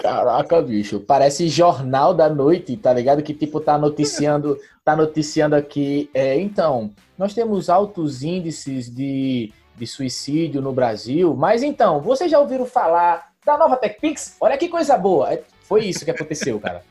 Caraca, 0.02 0.60
bicho. 0.60 0.98
Parece 0.98 1.48
jornal 1.48 2.12
da 2.12 2.28
noite, 2.28 2.76
tá 2.76 2.92
ligado? 2.92 3.22
Que 3.22 3.32
tipo 3.32 3.60
tá 3.60 3.78
noticiando, 3.78 4.58
tá 4.84 4.96
noticiando 4.96 5.54
aqui. 5.54 6.10
É, 6.12 6.36
então, 6.40 6.90
nós 7.16 7.32
temos 7.32 7.70
altos 7.70 8.24
índices 8.24 8.92
de, 8.92 9.52
de 9.76 9.86
suicídio 9.86 10.60
no 10.60 10.72
Brasil, 10.72 11.36
mas 11.36 11.62
então, 11.62 12.00
vocês 12.00 12.28
já 12.28 12.40
ouviram 12.40 12.66
falar 12.66 13.30
da 13.46 13.56
nova 13.56 13.76
TechPix? 13.76 14.36
Olha 14.40 14.58
que 14.58 14.68
coisa 14.68 14.98
boa. 14.98 15.32
É, 15.32 15.42
Foi 15.62 15.84
isso 15.84 16.04
que 16.04 16.10
aconteceu, 16.10 16.58
cara. 16.58 16.82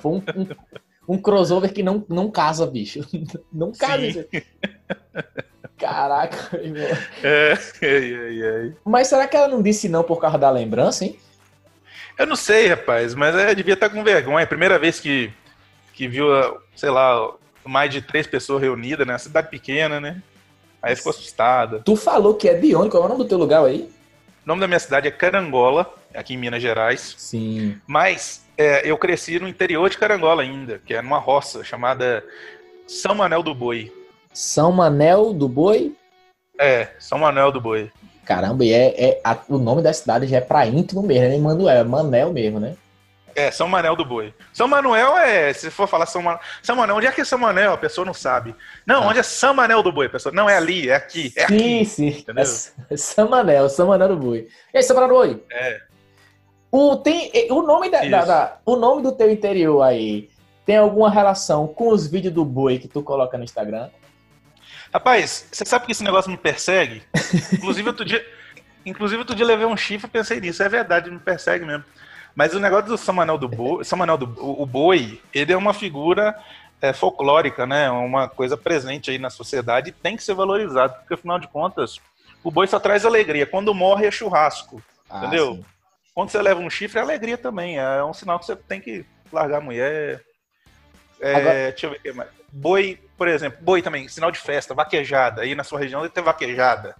Foi 0.00 0.12
um, 0.12 0.22
um- 0.34 0.46
um 1.08 1.18
crossover 1.18 1.70
que 1.74 1.82
não, 1.82 2.02
não 2.08 2.30
casa, 2.30 2.66
bicho. 2.66 3.00
Não 3.52 3.70
casa. 3.70 4.26
Caraca, 5.78 6.56
irmão. 6.58 6.82
É, 7.22 7.52
é, 7.82 8.68
é, 8.68 8.72
Mas 8.84 9.08
será 9.08 9.26
que 9.28 9.36
ela 9.36 9.46
não 9.46 9.60
disse 9.62 9.88
não 9.90 10.02
por 10.02 10.18
causa 10.18 10.38
da 10.38 10.50
lembrança, 10.50 11.04
hein? 11.04 11.16
Eu 12.18 12.26
não 12.26 12.36
sei, 12.36 12.68
rapaz, 12.68 13.14
mas 13.14 13.34
ela 13.34 13.54
devia 13.54 13.74
estar 13.74 13.90
com 13.90 14.02
vergonha. 14.02 14.46
Primeira 14.46 14.78
vez 14.78 14.98
que, 14.98 15.30
que 15.92 16.08
viu, 16.08 16.26
sei 16.74 16.90
lá, 16.90 17.30
mais 17.64 17.90
de 17.90 18.00
três 18.00 18.26
pessoas 18.26 18.62
reunidas, 18.62 19.06
né? 19.06 19.18
Cidade 19.18 19.48
pequena, 19.48 20.00
né? 20.00 20.22
Aí 20.80 20.94
ficou 20.94 21.10
assustada. 21.10 21.80
Tu 21.84 21.96
falou 21.96 22.34
que 22.34 22.48
é 22.48 22.54
de 22.54 22.74
onde? 22.74 22.90
Qual 22.90 23.02
é 23.02 23.06
o 23.06 23.08
nome 23.08 23.24
do 23.24 23.28
teu 23.28 23.38
lugar 23.38 23.64
aí? 23.64 23.90
O 24.44 24.48
nome 24.48 24.60
da 24.60 24.68
minha 24.68 24.78
cidade 24.78 25.08
é 25.08 25.10
Carangola, 25.10 25.92
aqui 26.14 26.34
em 26.34 26.38
Minas 26.38 26.62
Gerais. 26.62 27.16
Sim. 27.18 27.78
Mas 27.86 28.46
é, 28.56 28.88
eu 28.88 28.96
cresci 28.96 29.38
no 29.38 29.48
interior 29.48 29.90
de 29.90 29.98
Carangola 29.98 30.42
ainda, 30.42 30.80
que 30.86 30.94
é 30.94 31.02
numa 31.02 31.18
roça 31.18 31.64
chamada 31.64 32.24
São 32.86 33.14
Manel 33.14 33.42
do 33.42 33.54
Boi. 33.54 33.92
São 34.32 34.70
Manel 34.70 35.34
do 35.34 35.48
Boi? 35.48 35.94
É, 36.58 36.90
São 36.98 37.18
Manel 37.18 37.50
do 37.50 37.60
Boi. 37.60 37.90
Caramba, 38.26 38.64
e 38.64 38.72
é, 38.72 39.04
é 39.04 39.20
a, 39.22 39.38
o 39.48 39.56
nome 39.56 39.82
da 39.82 39.92
cidade 39.92 40.26
já 40.26 40.38
é 40.38 40.40
pra 40.40 40.66
íntimo 40.66 41.00
mesmo, 41.00 41.28
né? 41.28 41.38
Manuel, 41.38 41.76
é 41.76 41.84
Manel 41.84 42.32
mesmo, 42.32 42.58
né? 42.58 42.74
É, 43.36 43.52
São 43.52 43.68
Manuel 43.68 43.94
do 43.94 44.04
Boi. 44.04 44.34
São 44.52 44.66
Manuel 44.66 45.16
é, 45.16 45.52
se 45.52 45.70
for 45.70 45.86
falar 45.86 46.06
São 46.06 46.22
Manuel, 46.22 46.40
São 46.60 46.74
Manuel, 46.74 46.96
onde 46.96 47.06
é 47.06 47.12
que 47.12 47.20
é 47.20 47.24
São 47.24 47.38
Manuel? 47.38 47.74
A 47.74 47.78
pessoa 47.78 48.04
não 48.04 48.14
sabe. 48.14 48.52
Não, 48.84 49.04
ah. 49.04 49.06
onde 49.06 49.20
é 49.20 49.22
São 49.22 49.54
Manuel 49.54 49.80
do 49.80 49.92
Boi? 49.92 50.06
A 50.06 50.10
pessoa, 50.10 50.34
não, 50.34 50.50
é 50.50 50.56
ali, 50.56 50.88
é 50.88 50.96
aqui, 50.96 51.32
é 51.36 51.46
sim, 51.46 51.54
aqui. 51.54 51.84
Sim, 51.84 52.12
sim. 52.12 52.24
É 52.90 52.96
São 52.96 53.28
Manuel, 53.28 53.68
São 53.68 53.86
Manuel 53.86 54.08
do 54.08 54.16
Boi. 54.16 54.48
E 54.74 54.76
aí, 54.76 54.82
São 54.82 54.96
Manuel 54.96 55.08
do 55.08 55.34
Boi? 55.34 55.44
É. 55.52 55.80
O, 56.72 56.96
tem, 56.96 57.30
o, 57.50 57.62
nome 57.62 57.90
da, 57.90 58.00
da, 58.00 58.24
da, 58.24 58.58
o 58.66 58.74
nome 58.74 59.02
do 59.02 59.12
teu 59.12 59.30
interior 59.30 59.82
aí 59.82 60.28
tem 60.64 60.76
alguma 60.76 61.08
relação 61.08 61.68
com 61.68 61.90
os 61.90 62.08
vídeos 62.08 62.34
do 62.34 62.44
boi 62.44 62.78
que 62.78 62.88
tu 62.88 63.02
coloca 63.02 63.38
no 63.38 63.44
Instagram? 63.44 63.88
Rapaz, 64.96 65.46
você 65.52 65.62
sabe 65.66 65.84
que 65.84 65.92
esse 65.92 66.02
negócio 66.02 66.30
me 66.30 66.38
persegue? 66.38 67.02
Inclusive, 67.52 67.86
outro 67.86 68.02
dia, 68.02 68.26
inclusive, 68.86 69.18
outro 69.18 69.36
dia 69.36 69.44
levei 69.44 69.66
um 69.66 69.76
chifre 69.76 70.08
e 70.08 70.10
pensei 70.10 70.40
nisso. 70.40 70.62
É 70.62 70.70
verdade, 70.70 71.10
me 71.10 71.18
persegue 71.18 71.66
mesmo. 71.66 71.84
Mas 72.34 72.54
o 72.54 72.58
negócio 72.58 72.86
do 72.86 72.96
Samanel 72.96 73.36
do 73.36 73.46
Boi, 73.46 73.84
Samanel 73.84 74.16
do 74.16 74.24
o, 74.42 74.62
o 74.62 74.64
Boi, 74.64 75.20
ele 75.34 75.52
é 75.52 75.56
uma 75.56 75.74
figura 75.74 76.34
é, 76.80 76.94
folclórica, 76.94 77.66
né? 77.66 77.90
Uma 77.90 78.26
coisa 78.26 78.56
presente 78.56 79.10
aí 79.10 79.18
na 79.18 79.28
sociedade 79.28 79.90
e 79.90 79.92
tem 79.92 80.16
que 80.16 80.24
ser 80.24 80.32
valorizado, 80.32 80.94
porque 80.94 81.12
afinal 81.12 81.38
de 81.38 81.48
contas, 81.48 82.00
o 82.42 82.50
boi 82.50 82.66
só 82.66 82.80
traz 82.80 83.04
alegria. 83.04 83.44
Quando 83.44 83.74
morre 83.74 84.06
é 84.06 84.10
churrasco, 84.10 84.82
ah, 85.10 85.18
entendeu? 85.18 85.56
Sim. 85.56 85.64
Quando 86.14 86.30
você 86.30 86.40
leva 86.40 86.58
um 86.58 86.70
chifre 86.70 86.98
é 86.98 87.02
alegria 87.02 87.36
também. 87.36 87.78
É 87.78 88.02
um 88.02 88.14
sinal 88.14 88.38
que 88.38 88.46
você 88.46 88.56
tem 88.56 88.80
que 88.80 89.04
largar 89.30 89.58
a 89.58 89.60
mulher. 89.60 90.22
É, 91.20 91.34
Agora... 91.34 91.70
Deixa 91.70 91.84
eu 91.84 91.90
ver 91.90 91.96
o 91.98 92.00
que 92.00 92.12
mais. 92.12 92.30
Boi, 92.50 92.98
por 93.16 93.28
exemplo, 93.28 93.58
boi 93.62 93.82
também, 93.82 94.08
sinal 94.08 94.30
de 94.30 94.38
festa, 94.38 94.74
vaquejada. 94.74 95.42
Aí 95.42 95.54
na 95.54 95.64
sua 95.64 95.78
região 95.78 96.02
deve 96.02 96.12
ter 96.12 96.22
vaquejada, 96.22 96.94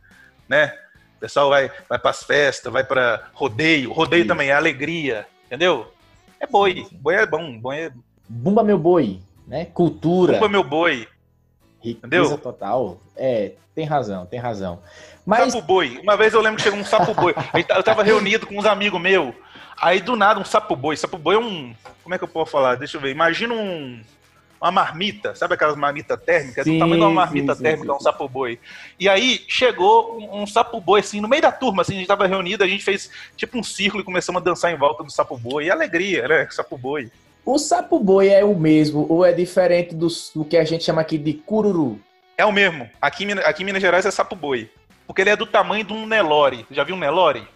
né? 0.48 0.74
O 1.16 1.20
pessoal 1.20 1.48
vai, 1.48 1.70
vai 1.88 1.98
para 1.98 2.10
as 2.10 2.22
festas, 2.22 2.72
vai 2.72 2.84
para 2.84 3.28
rodeio. 3.32 3.92
Rodeio 3.92 4.26
também 4.26 4.50
é 4.50 4.52
alegria, 4.52 5.26
entendeu? 5.46 5.92
É 6.38 6.46
boi. 6.46 6.86
Boi 6.92 7.14
é 7.14 7.26
bom. 7.26 7.58
Boi 7.58 7.78
é... 7.78 7.92
Bumba 8.28 8.62
meu 8.62 8.78
boi, 8.78 9.20
né? 9.46 9.66
Cultura. 9.66 10.34
Bumba 10.34 10.48
meu 10.48 10.64
boi. 10.64 11.08
Riqueza 11.80 12.06
entendeu? 12.06 12.38
total. 12.38 13.00
É, 13.16 13.52
tem 13.74 13.84
razão, 13.84 14.26
tem 14.26 14.40
razão. 14.40 14.82
Mas... 15.24 15.52
Sapo 15.52 15.66
boi. 15.66 15.98
Uma 16.02 16.16
vez 16.16 16.34
eu 16.34 16.40
lembro 16.40 16.56
que 16.56 16.62
chegou 16.62 16.78
um 16.78 16.84
sapo 16.84 17.14
boi. 17.14 17.34
Eu 17.68 17.82
tava 17.82 18.02
reunido 18.02 18.46
com 18.46 18.58
uns 18.58 18.66
amigos 18.66 19.00
meus. 19.00 19.34
Aí 19.80 20.00
do 20.00 20.16
nada 20.16 20.40
um 20.40 20.44
sapo 20.44 20.74
boi. 20.74 20.96
Sapo 20.96 21.18
boi 21.18 21.36
é 21.36 21.38
um. 21.38 21.74
Como 22.02 22.14
é 22.14 22.18
que 22.18 22.24
eu 22.24 22.28
posso 22.28 22.50
falar? 22.50 22.76
Deixa 22.76 22.96
eu 22.96 23.00
ver. 23.00 23.10
Imagina 23.10 23.54
um 23.54 24.00
uma 24.60 24.70
marmita, 24.70 25.34
sabe 25.34 25.54
aquelas 25.54 25.76
marmitas 25.76 26.20
térmicas? 26.22 26.64
Sim, 26.64 26.74
do 26.74 26.78
tamanho 26.78 27.00
de 27.00 27.06
uma 27.06 27.12
marmita 27.12 27.54
sim, 27.54 27.62
térmica, 27.62 27.92
sim, 27.92 27.98
um 27.98 28.00
sapo 28.00 28.28
boi. 28.28 28.58
E 28.98 29.08
aí 29.08 29.44
chegou 29.46 30.18
um, 30.18 30.42
um, 30.42 30.46
sapo 30.46 30.80
boi, 30.80 31.00
assim, 31.00 31.20
no 31.20 31.28
meio 31.28 31.42
da 31.42 31.52
turma, 31.52 31.82
assim, 31.82 31.94
a 31.94 31.98
gente 31.98 32.08
tava 32.08 32.26
reunido, 32.26 32.64
a 32.64 32.68
gente 32.68 32.84
fez 32.84 33.10
tipo 33.36 33.58
um 33.58 33.62
círculo 33.62 34.02
e 34.02 34.04
começamos 34.04 34.40
a 34.40 34.44
dançar 34.44 34.72
em 34.72 34.76
volta 34.76 35.04
do 35.04 35.10
sapo 35.10 35.36
boi. 35.36 35.66
E 35.66 35.70
alegria, 35.70 36.26
né? 36.26 36.48
Sapo 36.50 36.76
boi. 36.78 37.10
O 37.44 37.58
sapo 37.58 38.00
boi 38.00 38.28
é 38.28 38.44
o 38.44 38.56
mesmo 38.56 39.06
ou 39.08 39.24
é 39.24 39.32
diferente 39.32 39.94
do, 39.94 40.08
do 40.34 40.44
que 40.44 40.56
a 40.56 40.64
gente 40.64 40.84
chama 40.84 41.00
aqui 41.00 41.16
de 41.16 41.34
cururu? 41.34 42.00
É 42.36 42.44
o 42.44 42.52
mesmo. 42.52 42.88
Aqui, 43.00 43.30
aqui 43.32 43.62
em 43.62 43.66
Minas 43.66 43.82
Gerais 43.82 44.04
é 44.04 44.10
sapo 44.10 44.34
boi. 44.34 44.68
Porque 45.06 45.22
ele 45.22 45.30
é 45.30 45.36
do 45.36 45.46
tamanho 45.46 45.84
de 45.84 45.92
um 45.92 46.06
Nelore. 46.06 46.66
Já 46.70 46.82
viu 46.82 46.96
um 46.96 46.98
Nelore? 46.98 47.46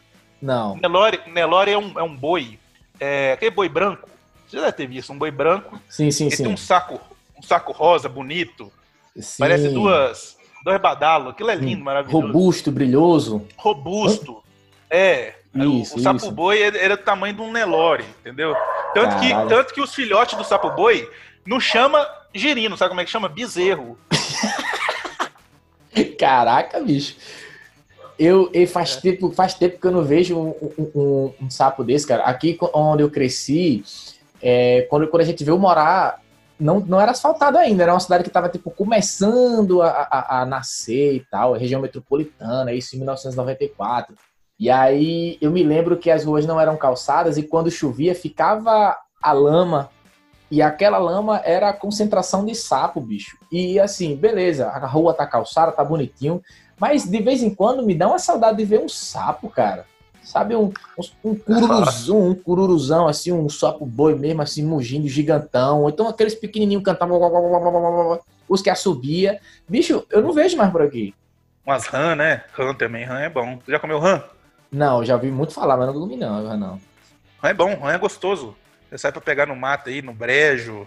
Não. 0.40 0.76
Nelore, 0.76 1.20
Nelore 1.26 1.72
é, 1.72 1.78
um, 1.78 1.98
é 1.98 2.02
um 2.02 2.14
boi. 2.14 2.58
É, 3.00 3.32
aquele 3.32 3.50
boi 3.50 3.68
branco 3.68 4.08
você 4.50 4.56
já 4.56 4.64
deve 4.64 4.76
ter 4.76 4.86
visto 4.88 5.12
um 5.12 5.18
boi 5.18 5.30
branco. 5.30 5.80
Sim, 5.88 6.10
sim, 6.10 6.26
ele 6.26 6.36
sim. 6.36 6.42
tem 6.42 6.52
um 6.52 6.56
saco, 6.56 7.00
um 7.38 7.42
saco 7.42 7.72
rosa 7.72 8.08
bonito. 8.08 8.70
Sim. 9.16 9.36
Parece 9.38 9.68
duas, 9.68 10.36
dois 10.64 10.80
badalos. 10.80 11.32
Aquilo 11.32 11.50
é 11.50 11.54
lindo, 11.54 11.84
maravilhoso. 11.84 12.26
Robusto, 12.26 12.72
brilhoso. 12.72 13.46
Robusto. 13.56 14.42
Hã? 14.90 14.96
É. 14.96 15.34
Isso, 15.54 15.96
o, 15.96 15.98
o 15.98 16.02
sapo 16.02 16.30
boi 16.30 16.60
era 16.60 16.96
do 16.96 17.02
tamanho 17.02 17.34
de 17.34 17.40
um 17.40 17.50
Nelore, 17.50 18.04
entendeu? 18.20 18.54
Tanto 18.94 19.18
que, 19.18 19.30
tanto 19.48 19.74
que 19.74 19.80
os 19.80 19.92
filhotes 19.92 20.38
do 20.38 20.44
sapo 20.44 20.70
boi 20.70 21.10
não 21.44 21.58
chama 21.58 22.06
girino, 22.32 22.76
sabe 22.76 22.90
como 22.90 23.00
é 23.00 23.04
que 23.04 23.10
chama? 23.10 23.28
Bezerro. 23.28 23.98
Caraca, 26.18 26.80
bicho. 26.80 27.16
Eu, 28.16 28.48
eu 28.52 28.66
faz, 28.68 28.96
é. 28.96 29.00
tempo, 29.00 29.32
faz 29.32 29.54
tempo 29.54 29.80
que 29.80 29.86
eu 29.86 29.90
não 29.90 30.04
vejo 30.04 30.38
um, 30.38 30.50
um, 30.50 30.90
um, 30.94 31.34
um, 31.42 31.50
sapo 31.50 31.82
desse, 31.82 32.06
cara. 32.06 32.22
Aqui 32.24 32.56
onde 32.74 33.02
eu 33.02 33.10
cresci, 33.10 33.82
é, 34.42 34.86
quando, 34.90 35.08
quando 35.08 35.22
a 35.22 35.26
gente 35.26 35.44
veio 35.44 35.58
morar, 35.58 36.20
não, 36.58 36.80
não 36.80 37.00
era 37.00 37.12
asfaltado 37.12 37.56
ainda, 37.58 37.82
era 37.82 37.92
uma 37.92 38.00
cidade 38.00 38.22
que 38.22 38.28
estava 38.28 38.48
tipo, 38.48 38.70
começando 38.70 39.82
a, 39.82 39.88
a, 39.88 40.40
a, 40.40 40.46
nascer 40.46 41.14
e 41.14 41.20
tal, 41.30 41.54
região 41.54 41.80
metropolitana, 41.80 42.72
isso 42.72 42.94
em 42.94 42.98
1994. 42.98 44.14
E 44.58 44.68
aí 44.68 45.38
eu 45.40 45.50
me 45.50 45.62
lembro 45.62 45.96
que 45.96 46.10
as 46.10 46.24
ruas 46.24 46.44
não 46.44 46.60
eram 46.60 46.76
calçadas 46.76 47.38
e 47.38 47.42
quando 47.42 47.70
chovia 47.70 48.14
ficava 48.14 48.94
a 49.22 49.32
lama. 49.32 49.90
E 50.50 50.60
aquela 50.60 50.98
lama 50.98 51.40
era 51.44 51.68
a 51.68 51.72
concentração 51.72 52.44
de 52.44 52.54
sapo, 52.54 53.00
bicho. 53.00 53.38
E 53.50 53.78
assim, 53.78 54.16
beleza, 54.16 54.66
a 54.68 54.86
rua 54.86 55.14
tá 55.14 55.26
calçada, 55.26 55.72
tá 55.72 55.84
bonitinho, 55.84 56.42
mas 56.78 57.04
de 57.04 57.22
vez 57.22 57.42
em 57.42 57.54
quando 57.54 57.86
me 57.86 57.94
dá 57.94 58.08
uma 58.08 58.18
saudade 58.18 58.58
de 58.58 58.64
ver 58.64 58.80
um 58.80 58.88
sapo, 58.88 59.48
cara. 59.48 59.86
Sabe, 60.22 60.54
um, 60.54 60.72
um, 61.24 61.34
cururuzão, 61.34 62.28
um 62.28 62.34
cururuzão, 62.34 63.08
assim, 63.08 63.32
um 63.32 63.48
sapo 63.48 63.84
boi 63.84 64.14
mesmo, 64.14 64.42
assim, 64.42 64.62
mugindo, 64.62 65.08
gigantão. 65.08 65.88
Então 65.88 66.08
aqueles 66.08 66.34
pequenininhos 66.34 66.84
cantavam, 66.84 68.20
os 68.48 68.62
que 68.62 68.70
assobia. 68.70 69.40
Bicho, 69.68 70.04
eu 70.10 70.22
não 70.22 70.32
vejo 70.32 70.56
mais 70.56 70.70
por 70.70 70.82
aqui. 70.82 71.14
Umas 71.64 71.86
rã, 71.86 72.14
né? 72.14 72.44
Rã 72.52 72.74
também, 72.74 73.04
rã 73.04 73.20
é 73.20 73.28
bom. 73.28 73.58
Você 73.64 73.72
já 73.72 73.78
comeu 73.78 73.98
rã? 73.98 74.22
Não, 74.70 75.04
já 75.04 75.14
ouvi 75.14 75.30
muito 75.30 75.52
falar, 75.52 75.76
mas 75.76 75.86
não 75.86 75.94
comi 75.94 76.16
não, 76.16 76.46
rã 76.46 76.56
não. 76.56 76.80
Rã 77.42 77.48
é 77.48 77.54
bom, 77.54 77.74
rã 77.74 77.92
é 77.92 77.98
gostoso. 77.98 78.54
Você 78.88 78.98
sai 78.98 79.12
pra 79.12 79.20
pegar 79.20 79.46
no 79.46 79.56
mato 79.56 79.88
aí, 79.88 80.02
no 80.02 80.12
brejo. 80.12 80.86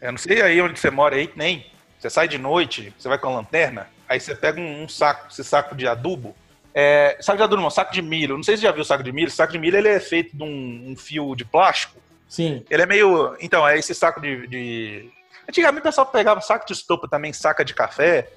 Eu 0.00 0.12
não 0.12 0.18
sei 0.18 0.40
aí 0.40 0.60
onde 0.62 0.78
você 0.78 0.90
mora 0.90 1.16
aí, 1.16 1.30
nem. 1.36 1.66
Você 1.98 2.08
sai 2.08 2.26
de 2.26 2.38
noite, 2.38 2.94
você 2.98 3.08
vai 3.08 3.18
com 3.18 3.28
a 3.28 3.36
lanterna, 3.36 3.86
aí 4.08 4.18
você 4.18 4.34
pega 4.34 4.58
um, 4.58 4.84
um 4.84 4.88
saco, 4.88 5.28
esse 5.30 5.44
saco 5.44 5.74
de 5.74 5.86
adubo, 5.86 6.34
é, 6.74 7.16
saco 7.20 7.36
de 7.36 7.42
adubo, 7.42 7.62
não, 7.62 7.70
saco 7.70 7.92
de 7.92 8.02
milho. 8.02 8.36
Não 8.36 8.42
sei 8.42 8.56
se 8.56 8.62
você 8.62 8.66
já 8.66 8.72
viu 8.72 8.82
o 8.82 8.84
saco 8.84 9.02
de 9.02 9.12
milho. 9.12 9.28
O 9.28 9.30
saco 9.30 9.52
de 9.52 9.58
milho 9.58 9.76
ele 9.76 9.88
é 9.88 10.00
feito 10.00 10.36
de 10.36 10.42
um, 10.42 10.90
um 10.90 10.96
fio 10.96 11.34
de 11.34 11.44
plástico. 11.44 12.00
Sim. 12.28 12.64
Ele 12.70 12.82
é 12.82 12.86
meio. 12.86 13.36
Então, 13.40 13.66
é 13.66 13.78
esse 13.78 13.94
saco 13.94 14.20
de. 14.20 14.46
de... 14.46 15.10
Antigamente 15.48 15.80
o 15.80 15.84
pessoal 15.84 16.06
pegava 16.06 16.40
saco 16.40 16.66
de 16.66 16.72
estopa 16.72 17.08
também, 17.08 17.32
saca 17.32 17.64
de 17.64 17.74
café. 17.74 18.28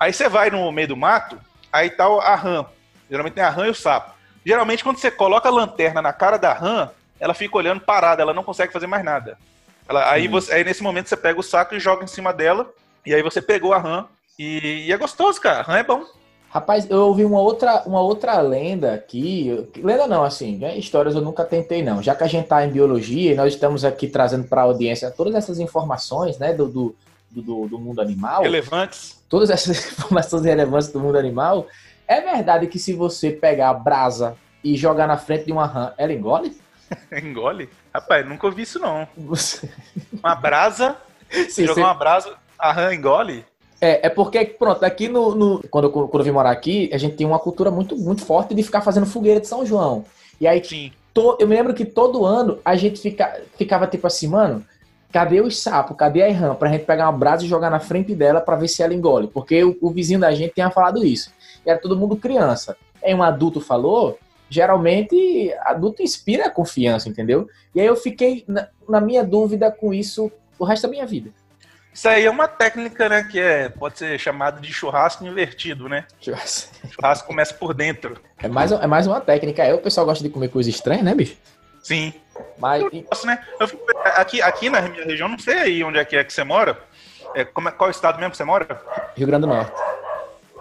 Aí 0.00 0.12
você 0.12 0.28
vai 0.28 0.50
no 0.50 0.70
meio 0.72 0.88
do 0.88 0.96
mato, 0.96 1.38
aí 1.72 1.90
tá 1.90 2.06
a 2.06 2.34
rã. 2.34 2.64
Geralmente 3.10 3.34
tem 3.34 3.44
a 3.44 3.50
rã 3.50 3.66
e 3.66 3.70
o 3.70 3.74
sapo. 3.74 4.14
Geralmente, 4.44 4.82
quando 4.82 4.98
você 4.98 5.10
coloca 5.10 5.48
a 5.48 5.52
lanterna 5.52 6.00
na 6.00 6.12
cara 6.12 6.36
da 6.36 6.52
rã, 6.52 6.90
ela 7.18 7.34
fica 7.34 7.56
olhando 7.56 7.80
parada, 7.80 8.22
ela 8.22 8.32
não 8.32 8.44
consegue 8.44 8.72
fazer 8.72 8.86
mais 8.86 9.04
nada. 9.04 9.38
Ela, 9.88 10.10
aí, 10.10 10.28
você, 10.28 10.52
aí 10.52 10.64
nesse 10.64 10.82
momento 10.82 11.08
você 11.08 11.16
pega 11.16 11.38
o 11.38 11.42
saco 11.42 11.74
e 11.74 11.80
joga 11.80 12.04
em 12.04 12.08
cima 12.08 12.32
dela, 12.32 12.70
e 13.04 13.14
aí 13.14 13.22
você 13.22 13.42
pegou 13.42 13.72
a 13.72 13.78
rã. 13.78 14.06
E, 14.38 14.86
e 14.86 14.92
é 14.92 14.96
gostoso, 14.96 15.40
cara. 15.40 15.60
A 15.60 15.62
rã 15.62 15.78
é 15.78 15.82
bom. 15.82 16.04
Rapaz, 16.56 16.88
eu 16.88 17.02
ouvi 17.08 17.22
uma 17.22 17.38
outra, 17.38 17.82
uma 17.84 18.00
outra 18.00 18.40
lenda 18.40 18.94
aqui. 18.94 19.68
Lenda 19.76 20.06
não, 20.06 20.24
assim, 20.24 20.56
né? 20.56 20.74
histórias 20.78 21.14
eu 21.14 21.20
nunca 21.20 21.44
tentei, 21.44 21.82
não. 21.82 22.02
Já 22.02 22.14
que 22.14 22.24
a 22.24 22.26
gente 22.26 22.44
está 22.44 22.64
em 22.64 22.70
biologia 22.70 23.32
e 23.32 23.34
nós 23.34 23.52
estamos 23.52 23.84
aqui 23.84 24.08
trazendo 24.08 24.44
para 24.48 24.62
a 24.62 24.64
audiência 24.64 25.10
todas 25.10 25.34
essas 25.34 25.60
informações 25.60 26.38
né, 26.38 26.54
do, 26.54 26.66
do, 26.66 26.96
do, 27.30 27.68
do, 27.68 27.78
mundo 27.78 28.00
animal. 28.00 28.42
Relevantes. 28.42 29.22
Todas 29.28 29.50
essas 29.50 29.84
informações 29.92 30.44
relevantes 30.44 30.88
do 30.88 30.98
mundo 30.98 31.18
animal. 31.18 31.66
É 32.08 32.22
verdade 32.22 32.68
que 32.68 32.78
se 32.78 32.94
você 32.94 33.30
pegar 33.30 33.68
a 33.68 33.74
brasa 33.74 34.34
e 34.64 34.78
jogar 34.78 35.06
na 35.06 35.18
frente 35.18 35.44
de 35.44 35.52
uma 35.52 35.66
rã, 35.66 35.92
ela 35.98 36.14
engole? 36.14 36.56
engole? 37.22 37.68
Rapaz, 37.92 38.26
nunca 38.26 38.46
ouvi 38.46 38.62
isso, 38.62 38.78
não. 38.78 39.06
Você... 39.14 39.70
Uma 40.10 40.34
brasa, 40.34 40.96
Sim, 41.50 41.66
jogar 41.66 41.74
você... 41.74 41.80
uma 41.82 41.94
brasa, 41.94 42.34
a 42.58 42.72
rã 42.72 42.94
engole? 42.94 43.44
É, 43.80 44.06
é 44.06 44.10
porque, 44.10 44.44
pronto, 44.44 44.82
aqui 44.84 45.08
no. 45.08 45.34
no 45.34 45.62
quando, 45.68 45.84
eu, 45.84 45.90
quando 45.90 46.20
eu 46.20 46.24
vim 46.24 46.30
morar 46.30 46.50
aqui, 46.50 46.90
a 46.92 46.98
gente 46.98 47.16
tem 47.16 47.26
uma 47.26 47.38
cultura 47.38 47.70
muito, 47.70 47.96
muito 47.96 48.24
forte 48.24 48.54
de 48.54 48.62
ficar 48.62 48.80
fazendo 48.80 49.06
fogueira 49.06 49.40
de 49.40 49.46
São 49.46 49.66
João. 49.66 50.04
E 50.40 50.46
aí, 50.46 50.60
to, 51.12 51.36
eu 51.38 51.46
me 51.46 51.54
lembro 51.54 51.74
que 51.74 51.84
todo 51.84 52.24
ano 52.24 52.58
a 52.64 52.74
gente 52.76 53.00
fica, 53.00 53.40
ficava 53.56 53.86
tipo 53.86 54.06
assim, 54.06 54.28
mano, 54.28 54.64
cadê 55.12 55.40
os 55.40 55.60
sapos? 55.60 55.96
Cadê 55.96 56.22
a 56.22 56.32
rã? 56.32 56.54
Pra 56.54 56.70
gente 56.70 56.84
pegar 56.84 57.06
uma 57.06 57.18
brasa 57.18 57.44
e 57.44 57.48
jogar 57.48 57.70
na 57.70 57.80
frente 57.80 58.14
dela 58.14 58.40
para 58.40 58.56
ver 58.56 58.68
se 58.68 58.82
ela 58.82 58.94
engole. 58.94 59.28
Porque 59.28 59.62
o, 59.62 59.76
o, 59.80 59.90
vizinho 59.90 60.20
da 60.20 60.32
gente 60.34 60.54
tinha 60.54 60.70
falado 60.70 61.04
isso. 61.04 61.30
E 61.64 61.70
era 61.70 61.78
todo 61.78 61.96
mundo 61.96 62.16
criança. 62.16 62.76
Aí 63.02 63.14
um 63.14 63.22
adulto 63.22 63.60
falou, 63.60 64.18
geralmente 64.48 65.52
adulto 65.60 66.02
inspira 66.02 66.50
confiança, 66.50 67.08
entendeu? 67.08 67.48
E 67.74 67.80
aí 67.80 67.86
eu 67.86 67.96
fiquei 67.96 68.44
na, 68.46 68.68
na 68.88 69.00
minha 69.00 69.24
dúvida 69.24 69.70
com 69.70 69.92
isso 69.92 70.30
o 70.58 70.64
resto 70.64 70.82
da 70.82 70.88
minha 70.88 71.06
vida. 71.06 71.30
Isso 71.96 72.10
aí 72.10 72.26
é 72.26 72.30
uma 72.30 72.46
técnica, 72.46 73.08
né? 73.08 73.24
Que 73.24 73.40
é, 73.40 73.70
pode 73.70 73.96
ser 73.96 74.18
chamado 74.20 74.60
de 74.60 74.70
churrasco 74.70 75.24
invertido, 75.24 75.88
né? 75.88 76.04
Churrasco. 76.20 76.74
churrasco 76.90 77.26
começa 77.26 77.54
por 77.54 77.72
dentro. 77.72 78.20
É 78.36 78.48
mais, 78.48 78.70
é 78.70 78.86
mais 78.86 79.06
uma 79.06 79.18
técnica. 79.18 79.62
Aí 79.62 79.72
o 79.72 79.78
pessoal 79.78 80.04
gosta 80.04 80.22
de 80.22 80.28
comer 80.28 80.50
coisa 80.50 80.68
estranha, 80.68 81.02
né, 81.02 81.14
bicho? 81.14 81.38
Sim. 81.82 82.12
Mas... 82.58 82.82
Eu 82.82 82.90
gosto, 83.00 83.26
né? 83.26 83.42
Eu 83.58 83.66
fico, 83.66 83.82
aqui, 84.14 84.42
aqui 84.42 84.68
na 84.68 84.82
minha 84.82 85.06
região, 85.06 85.26
não 85.26 85.38
sei 85.38 85.54
aí 85.54 85.84
onde 85.84 85.98
é 85.98 86.04
que 86.04 86.14
é 86.16 86.22
que 86.22 86.34
você 86.34 86.44
mora. 86.44 86.78
É, 87.34 87.46
como 87.46 87.70
é, 87.70 87.72
qual 87.72 87.88
estado 87.88 88.18
mesmo 88.18 88.32
que 88.32 88.36
você 88.36 88.44
mora? 88.44 88.78
Rio 89.16 89.26
Grande 89.26 89.46
do 89.46 89.54
Norte. 89.54 89.72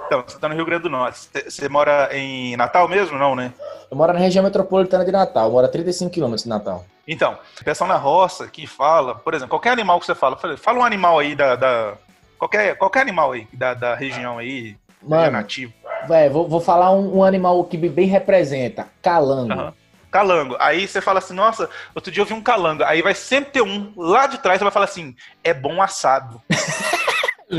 Então, 0.06 0.24
você 0.26 0.36
está 0.36 0.48
no 0.48 0.56
Rio 0.56 0.66
Grande 0.66 0.84
do 0.84 0.90
Norte. 0.90 1.28
Você 1.50 1.68
mora 1.68 2.10
em 2.12 2.56
Natal 2.56 2.88
mesmo, 2.88 3.18
não, 3.18 3.36
né? 3.36 3.52
Eu 3.90 3.98
moro 3.98 4.14
na 4.14 4.20
região 4.20 4.44
metropolitana 4.44 5.04
de 5.04 5.12
Natal. 5.12 5.46
Eu 5.48 5.52
moro 5.52 5.66
a 5.66 5.70
35 5.70 6.12
quilômetros 6.12 6.44
de 6.44 6.50
Natal. 6.50 6.86
Então, 7.08 7.38
pessoal 7.64 7.88
na 7.88 7.98
roça 7.98 8.48
que 8.48 8.66
fala, 8.66 9.16
por 9.16 9.34
exemplo, 9.34 9.52
qualquer 9.52 9.72
animal 9.72 10.00
que 10.00 10.06
você 10.06 10.16
fala, 10.16 10.38
fala 10.58 10.80
um 10.80 10.84
animal 10.84 11.20
aí 11.20 11.36
da. 11.36 11.56
da 11.56 11.94
qualquer, 12.38 12.76
qualquer 12.78 13.02
animal 13.02 13.32
aí 13.32 13.48
da, 13.54 13.74
da 13.74 13.96
região 13.96 14.38
aí, 14.38 14.76
Mano, 15.02 15.32
nativo. 15.32 15.72
Véio, 16.08 16.32
vou, 16.32 16.48
vou 16.48 16.62
falar 16.62 16.92
um, 16.92 17.18
um, 17.18 17.24
animal 17.24 17.64
que 17.64 17.78
bem 17.78 18.08
representa: 18.08 18.88
calango. 19.02 19.54
Uhum. 19.54 19.74
Calango. 20.12 20.56
Aí 20.60 20.88
você 20.88 21.02
fala 21.02 21.20
assim, 21.20 21.34
nossa, 21.34 21.70
outro 21.94 22.12
dia 22.12 22.22
eu 22.22 22.26
vi 22.26 22.34
um 22.34 22.42
calango. 22.42 22.84
Aí 22.84 23.02
vai 23.02 23.14
sempre 23.14 23.52
ter 23.52 23.62
um 23.62 23.92
lá 23.98 24.28
de 24.28 24.38
trás, 24.38 24.60
você 24.60 24.64
vai 24.64 24.72
falar 24.72 24.86
assim, 24.86 25.16
é 25.44 25.54
bom 25.54 25.82
assado. 25.82 26.42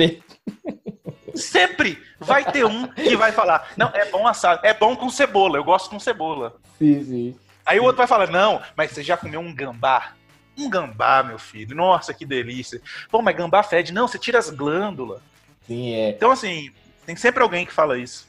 sempre 1.36 2.02
vai 2.18 2.44
ter 2.50 2.64
um 2.64 2.88
que 2.88 3.16
vai 3.16 3.32
falar, 3.32 3.72
não, 3.76 3.88
é 3.94 4.10
bom 4.10 4.26
assado, 4.26 4.60
é 4.64 4.74
bom 4.74 4.96
com 4.96 5.08
cebola, 5.10 5.58
eu 5.58 5.64
gosto 5.64 5.90
com 5.90 6.00
cebola. 6.00 6.56
Sim, 6.78 7.04
sim. 7.04 7.36
Aí 7.66 7.80
o 7.80 7.82
outro 7.82 7.98
vai 7.98 8.06
falar: 8.06 8.30
Não, 8.30 8.62
mas 8.76 8.92
você 8.92 9.02
já 9.02 9.16
comeu 9.16 9.40
um 9.40 9.52
gambá? 9.52 10.12
Um 10.56 10.70
gambá, 10.70 11.22
meu 11.22 11.38
filho. 11.38 11.76
Nossa, 11.76 12.14
que 12.14 12.24
delícia. 12.24 12.80
Pô, 13.10 13.20
mas 13.20 13.36
gambá 13.36 13.62
fede. 13.62 13.92
Não, 13.92 14.06
você 14.06 14.18
tira 14.18 14.38
as 14.38 14.48
glândulas. 14.48 15.20
Sim, 15.66 15.92
é. 15.92 16.10
Então, 16.10 16.30
assim, 16.30 16.70
tem 17.04 17.16
sempre 17.16 17.42
alguém 17.42 17.66
que 17.66 17.72
fala 17.72 17.98
isso. 17.98 18.26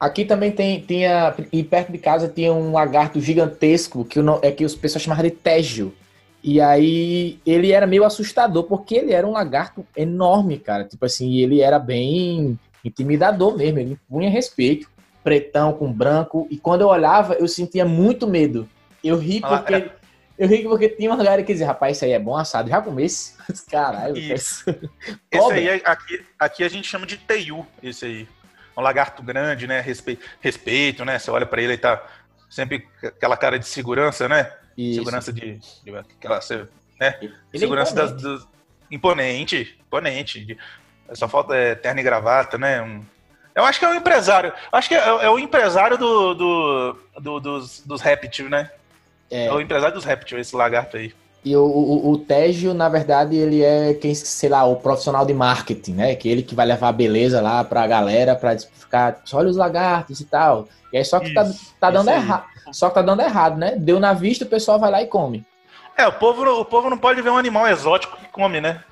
Aqui 0.00 0.24
também 0.24 0.50
tem, 0.50 0.80
tinha, 0.80 1.34
e 1.52 1.62
perto 1.62 1.92
de 1.92 1.98
casa 1.98 2.26
tinha 2.26 2.52
um 2.52 2.72
lagarto 2.72 3.20
gigantesco 3.20 4.02
que 4.02 4.18
é 4.42 4.50
que 4.50 4.64
os 4.64 4.74
pessoas 4.74 5.04
chamavam 5.04 5.24
de 5.24 5.30
Tégio. 5.30 5.94
E 6.42 6.60
aí 6.60 7.38
ele 7.44 7.72
era 7.72 7.86
meio 7.86 8.04
assustador, 8.04 8.64
porque 8.64 8.94
ele 8.94 9.12
era 9.12 9.26
um 9.26 9.32
lagarto 9.32 9.86
enorme, 9.96 10.58
cara. 10.58 10.84
Tipo 10.84 11.04
assim, 11.04 11.36
ele 11.36 11.60
era 11.60 11.78
bem 11.78 12.58
intimidador 12.84 13.56
mesmo, 13.56 13.78
ele 13.78 13.92
impunha 13.92 14.30
respeito 14.30 14.88
pretão 15.22 15.72
com 15.72 15.92
branco. 15.92 16.46
E 16.50 16.56
quando 16.56 16.82
eu 16.82 16.88
olhava, 16.88 17.34
eu 17.34 17.46
sentia 17.46 17.84
muito 17.84 18.26
medo. 18.26 18.68
Eu 19.02 19.16
ri 19.16 19.40
porque. 19.40 19.74
Ah. 19.74 20.00
Eu 20.38 20.48
ri 20.48 20.62
porque 20.62 20.88
tinha 20.88 21.10
uma 21.10 21.18
galera 21.18 21.42
que 21.42 21.52
dizia, 21.52 21.66
rapaz, 21.66 21.98
isso 21.98 22.04
aí 22.06 22.12
é 22.12 22.18
bom 22.18 22.34
assado. 22.34 22.70
Já 22.70 22.80
comesse? 22.80 23.34
Caralho, 23.70 24.16
isso. 24.16 24.64
Esse 25.30 25.52
aí, 25.52 25.68
é, 25.68 25.82
aqui, 25.84 26.24
aqui 26.38 26.64
a 26.64 26.68
gente 26.68 26.88
chama 26.88 27.06
de 27.06 27.18
teiu, 27.18 27.66
esse 27.82 28.06
aí. 28.06 28.28
Um 28.74 28.80
lagarto 28.80 29.22
grande, 29.22 29.66
né? 29.66 29.80
Respeito, 29.80 30.24
respeito 30.40 31.04
né? 31.04 31.18
Você 31.18 31.30
olha 31.30 31.44
para 31.44 31.60
ele 31.60 31.74
e 31.74 31.78
tá 31.78 32.02
sempre 32.48 32.88
aquela 33.02 33.36
cara 33.36 33.58
de 33.58 33.66
segurança, 33.66 34.26
né? 34.28 34.50
Isso. 34.80 34.98
Segurança 35.00 35.32
de. 35.32 35.58
de 35.84 35.96
aquela, 35.96 36.40
né? 36.98 37.18
Ele 37.20 37.34
é 37.52 37.58
segurança 37.58 37.92
é 37.92 37.94
das, 37.96 38.22
das, 38.22 38.48
Imponente, 38.90 39.78
imponente. 39.86 40.58
Só 41.12 41.28
falta 41.28 41.54
é, 41.54 41.74
terno 41.74 42.00
e 42.00 42.02
gravata, 42.02 42.58
né? 42.58 42.82
Um, 42.82 43.02
eu 43.54 43.64
acho 43.64 43.78
que 43.78 43.84
é 43.84 43.88
o 43.88 43.94
empresário. 43.94 44.52
Acho 44.72 44.88
que 44.88 44.94
é, 44.94 44.98
é 44.98 45.30
o 45.30 45.38
empresário 45.38 45.96
do, 45.96 46.34
do, 46.34 46.96
do 47.20 47.40
dos, 47.40 47.80
dos 47.86 48.00
répteis, 48.00 48.50
né? 48.50 48.70
É. 49.30 49.46
é. 49.46 49.52
o 49.52 49.60
empresário 49.60 49.94
dos 49.94 50.04
répteis, 50.04 50.40
esse 50.40 50.56
lagarto 50.56 50.96
aí. 50.96 51.12
E 51.44 51.56
o, 51.56 51.64
o, 51.64 52.10
o 52.10 52.18
Tégio, 52.18 52.74
na 52.74 52.88
verdade, 52.88 53.36
ele 53.36 53.62
é 53.62 53.94
quem, 53.94 54.14
sei 54.14 54.48
lá, 54.48 54.64
o 54.64 54.76
profissional 54.76 55.24
de 55.24 55.32
marketing, 55.32 55.94
né? 55.94 56.14
Que 56.14 56.28
ele 56.28 56.42
que 56.42 56.54
vai 56.54 56.66
levar 56.66 56.88
a 56.88 56.92
beleza 56.92 57.40
lá 57.40 57.62
pra 57.62 57.86
galera 57.86 58.34
pra 58.34 58.58
ficar, 58.58 59.22
olha 59.32 59.48
os 59.48 59.56
lagartos 59.56 60.20
e 60.20 60.24
tal. 60.24 60.68
E 60.92 60.98
aí 60.98 61.04
só 61.04 61.20
que 61.20 61.32
tá, 61.32 61.44
isso, 61.44 61.72
tá, 61.78 61.86
tá 61.86 61.90
dando 61.90 62.10
errado. 62.10 62.44
Só 62.72 62.88
que 62.88 62.94
tá 62.94 63.02
dando 63.02 63.22
errado, 63.22 63.56
né? 63.56 63.74
Deu 63.76 63.98
na 64.00 64.12
vista, 64.12 64.44
o 64.44 64.48
pessoal 64.48 64.78
vai 64.78 64.90
lá 64.90 65.02
e 65.02 65.06
come. 65.06 65.44
É, 65.96 66.06
o 66.06 66.12
povo, 66.12 66.44
o 66.60 66.64
povo 66.64 66.88
não 66.88 66.98
pode 66.98 67.20
ver 67.20 67.30
um 67.30 67.36
animal 67.36 67.66
exótico 67.68 68.16
que 68.16 68.28
come, 68.28 68.60
né? 68.60 68.82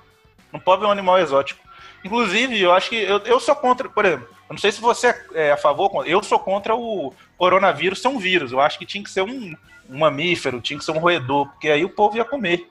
Não 0.52 0.60
pode 0.60 0.80
ver 0.80 0.86
um 0.86 0.90
animal 0.90 1.18
exótico. 1.18 1.60
Inclusive, 2.04 2.60
eu 2.60 2.72
acho 2.72 2.90
que 2.90 2.96
eu, 2.96 3.18
eu 3.18 3.40
sou 3.40 3.54
contra, 3.56 3.88
por 3.88 4.04
exemplo, 4.04 4.28
eu 4.48 4.54
não 4.54 4.58
sei 4.58 4.72
se 4.72 4.80
você 4.80 5.14
é 5.34 5.52
a 5.52 5.56
favor, 5.56 6.06
eu 6.06 6.22
sou 6.22 6.38
contra 6.38 6.74
o 6.74 7.12
coronavírus 7.36 8.00
ser 8.00 8.08
um 8.08 8.18
vírus. 8.18 8.52
Eu 8.52 8.60
acho 8.60 8.78
que 8.78 8.86
tinha 8.86 9.02
que 9.02 9.10
ser 9.10 9.22
um, 9.22 9.54
um 9.88 9.98
mamífero, 9.98 10.60
tinha 10.60 10.78
que 10.78 10.84
ser 10.84 10.92
um 10.92 10.98
roedor, 10.98 11.48
porque 11.48 11.68
aí 11.68 11.84
o 11.84 11.90
povo 11.90 12.16
ia 12.16 12.24
comer. 12.24 12.66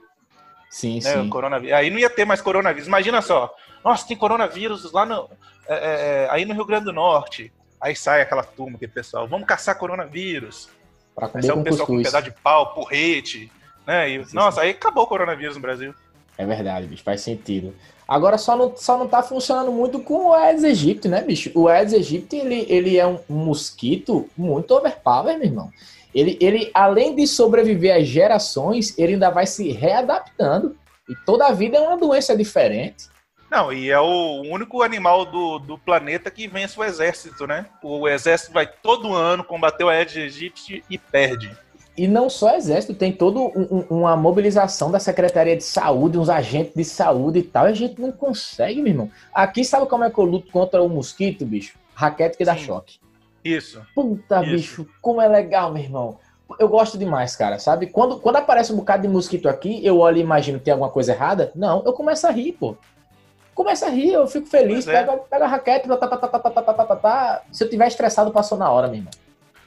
Sim, 0.70 1.00
né, 1.02 1.14
sim. 1.14 1.28
Coronavírus. 1.28 1.76
Aí 1.76 1.90
não 1.90 1.98
ia 1.98 2.10
ter 2.10 2.24
mais 2.24 2.40
coronavírus. 2.40 2.88
Imagina 2.88 3.22
só, 3.22 3.54
nossa, 3.84 4.06
tem 4.06 4.16
coronavírus 4.16 4.90
lá 4.92 5.06
no, 5.06 5.30
é, 5.66 5.74
é, 5.74 6.24
é 6.24 6.28
aí 6.30 6.44
no 6.44 6.54
Rio 6.54 6.64
Grande 6.64 6.86
do 6.86 6.92
Norte. 6.92 7.52
Aí 7.80 7.94
sai 7.94 8.22
aquela 8.22 8.42
turma, 8.42 8.76
aquele 8.76 8.90
pessoal, 8.90 9.28
vamos 9.28 9.46
caçar 9.46 9.78
coronavírus. 9.78 10.68
Pra 11.18 11.28
comer 11.28 11.44
aí 11.44 11.48
sai 11.48 11.58
o 11.58 11.64
pessoal 11.64 11.86
cuscuz. 11.86 12.06
com 12.06 12.10
pedaço 12.10 12.30
de 12.30 12.42
pau, 12.42 12.74
porrete, 12.74 13.50
né? 13.84 14.08
E, 14.08 14.24
sim, 14.24 14.36
nossa, 14.36 14.60
sim. 14.60 14.66
aí 14.66 14.70
acabou 14.70 15.02
o 15.02 15.06
coronavírus 15.06 15.56
no 15.56 15.62
Brasil. 15.62 15.92
É 16.36 16.46
verdade, 16.46 16.86
bicho, 16.86 17.02
faz 17.02 17.20
sentido. 17.20 17.74
Agora 18.06 18.38
só 18.38 18.56
não, 18.56 18.74
só 18.76 18.96
não 18.96 19.08
tá 19.08 19.22
funcionando 19.22 19.72
muito 19.72 19.98
com 19.98 20.28
o 20.28 20.32
Aedes 20.32 20.62
aegypti, 20.62 21.08
né, 21.08 21.20
bicho? 21.20 21.50
O 21.54 21.66
Aedes 21.66 21.92
aegypti, 21.92 22.36
ele, 22.36 22.64
ele 22.68 22.96
é 22.96 23.06
um, 23.06 23.18
mosquito 23.28 24.30
muito 24.36 24.72
overpower, 24.74 25.36
meu 25.36 25.46
irmão. 25.46 25.72
Ele, 26.14 26.38
ele, 26.40 26.70
além 26.72 27.14
de 27.14 27.26
sobreviver 27.26 27.96
às 27.96 28.06
gerações, 28.06 28.96
ele 28.96 29.14
ainda 29.14 29.28
vai 29.28 29.46
se 29.46 29.72
readaptando. 29.72 30.76
E 31.08 31.14
toda 31.26 31.46
a 31.46 31.52
vida 31.52 31.76
é 31.76 31.80
uma 31.80 31.98
doença 31.98 32.36
diferente. 32.36 33.08
Não, 33.50 33.72
e 33.72 33.90
é 33.90 33.98
o 33.98 34.42
único 34.42 34.82
animal 34.82 35.24
do, 35.24 35.58
do 35.58 35.78
planeta 35.78 36.30
que 36.30 36.46
vence 36.46 36.78
o 36.78 36.84
exército, 36.84 37.46
né? 37.46 37.66
O 37.82 38.06
exército 38.06 38.52
vai 38.52 38.66
todo 38.66 39.14
ano 39.14 39.42
combater 39.42 39.84
o 39.84 39.88
Aedes 39.88 40.16
aegypti 40.16 40.84
e 40.88 40.98
perde. 40.98 41.56
E 41.96 42.06
não 42.06 42.30
só 42.30 42.54
exército, 42.54 42.94
tem 42.94 43.10
toda 43.10 43.40
um, 43.40 43.84
uma 43.90 44.16
mobilização 44.16 44.88
da 44.88 45.00
Secretaria 45.00 45.56
de 45.56 45.64
Saúde, 45.64 46.16
uns 46.16 46.28
agentes 46.28 46.72
de 46.72 46.84
saúde 46.84 47.40
e 47.40 47.42
tal, 47.42 47.66
e 47.66 47.72
a 47.72 47.74
gente 47.74 48.00
não 48.00 48.12
consegue, 48.12 48.80
meu 48.80 48.92
irmão. 48.92 49.10
Aqui, 49.34 49.64
sabe 49.64 49.86
como 49.86 50.04
é 50.04 50.10
que 50.10 50.16
eu 50.16 50.24
luto 50.24 50.52
contra 50.52 50.80
o 50.80 50.88
mosquito, 50.88 51.44
bicho? 51.44 51.76
Raquete 51.94 52.36
que 52.38 52.44
dá 52.44 52.54
Sim. 52.54 52.66
choque. 52.66 53.00
Isso. 53.44 53.82
Puta, 53.96 54.42
Isso. 54.42 54.50
bicho, 54.52 54.86
como 55.02 55.20
é 55.20 55.26
legal, 55.26 55.72
meu 55.72 55.82
irmão. 55.82 56.18
Eu 56.58 56.68
gosto 56.68 56.96
demais, 56.96 57.34
cara, 57.34 57.58
sabe? 57.58 57.88
Quando, 57.88 58.20
quando 58.20 58.36
aparece 58.36 58.72
um 58.72 58.76
bocado 58.76 59.02
de 59.02 59.08
mosquito 59.08 59.48
aqui, 59.48 59.84
eu 59.84 59.98
olho 59.98 60.18
e 60.18 60.20
imagino 60.20 60.58
que 60.58 60.66
tem 60.66 60.72
alguma 60.72 60.90
coisa 60.90 61.12
errada. 61.12 61.50
Não, 61.54 61.82
eu 61.84 61.92
começo 61.92 62.26
a 62.28 62.30
rir, 62.30 62.52
pô. 62.52 62.76
Começo 63.58 63.84
a 63.84 63.88
rir, 63.88 64.12
eu 64.12 64.24
fico 64.28 64.46
feliz, 64.46 64.84
pego, 64.84 65.18
pego 65.28 65.42
a 65.42 65.48
raquete, 65.48 65.88
tá, 65.88 65.96
tá, 65.96 66.06
tá, 66.06 66.16
tá, 66.16 66.28
tá, 66.28 66.50
tá, 66.50 66.62
tá, 66.62 66.84
tá, 66.84 66.96
tá. 66.96 67.42
Se 67.50 67.64
eu 67.64 67.68
tiver 67.68 67.88
estressado, 67.88 68.30
passou 68.30 68.56
na 68.56 68.70
hora, 68.70 68.86
meu 68.86 68.98
irmão. 68.98 69.10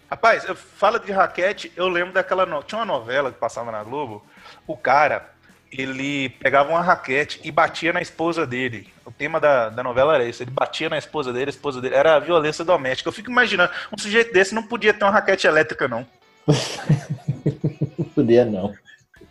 Rapaz, 0.09 0.45
fala 0.55 0.97
de 0.97 1.11
raquete, 1.11 1.73
eu 1.75 1.89
lembro 1.89 2.13
daquela. 2.13 2.45
No... 2.45 2.63
Tinha 2.63 2.79
uma 2.79 2.85
novela 2.85 3.33
que 3.33 3.37
passava 3.37 3.69
na 3.69 3.83
Globo. 3.83 4.23
O 4.65 4.77
cara, 4.77 5.29
ele 5.69 6.29
pegava 6.29 6.69
uma 6.69 6.81
raquete 6.81 7.41
e 7.43 7.51
batia 7.51 7.91
na 7.91 8.01
esposa 8.01 8.47
dele. 8.47 8.87
O 9.05 9.11
tema 9.11 9.41
da, 9.41 9.67
da 9.67 9.83
novela 9.83 10.15
era 10.15 10.23
isso. 10.23 10.41
Ele 10.41 10.51
batia 10.51 10.89
na 10.89 10.97
esposa 10.97 11.33
dele, 11.33 11.47
a 11.47 11.49
esposa 11.49 11.81
dele. 11.81 11.93
Era 11.93 12.15
a 12.15 12.19
violência 12.19 12.63
doméstica. 12.63 13.09
Eu 13.09 13.13
fico 13.13 13.29
imaginando, 13.29 13.73
um 13.91 13.97
sujeito 13.97 14.31
desse 14.31 14.55
não 14.55 14.63
podia 14.63 14.93
ter 14.93 15.03
uma 15.03 15.11
raquete 15.11 15.47
elétrica, 15.47 15.89
não. 15.89 16.07
não 16.47 18.05
podia, 18.15 18.45
não. 18.45 18.73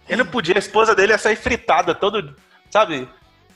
Ele 0.07 0.23
não 0.23 0.31
podia, 0.31 0.57
a 0.57 0.59
esposa 0.59 0.95
dele 0.95 1.13
ia 1.13 1.19
sair 1.19 1.37
fritada, 1.37 1.95
todo, 1.95 2.37
sabe? 2.71 3.09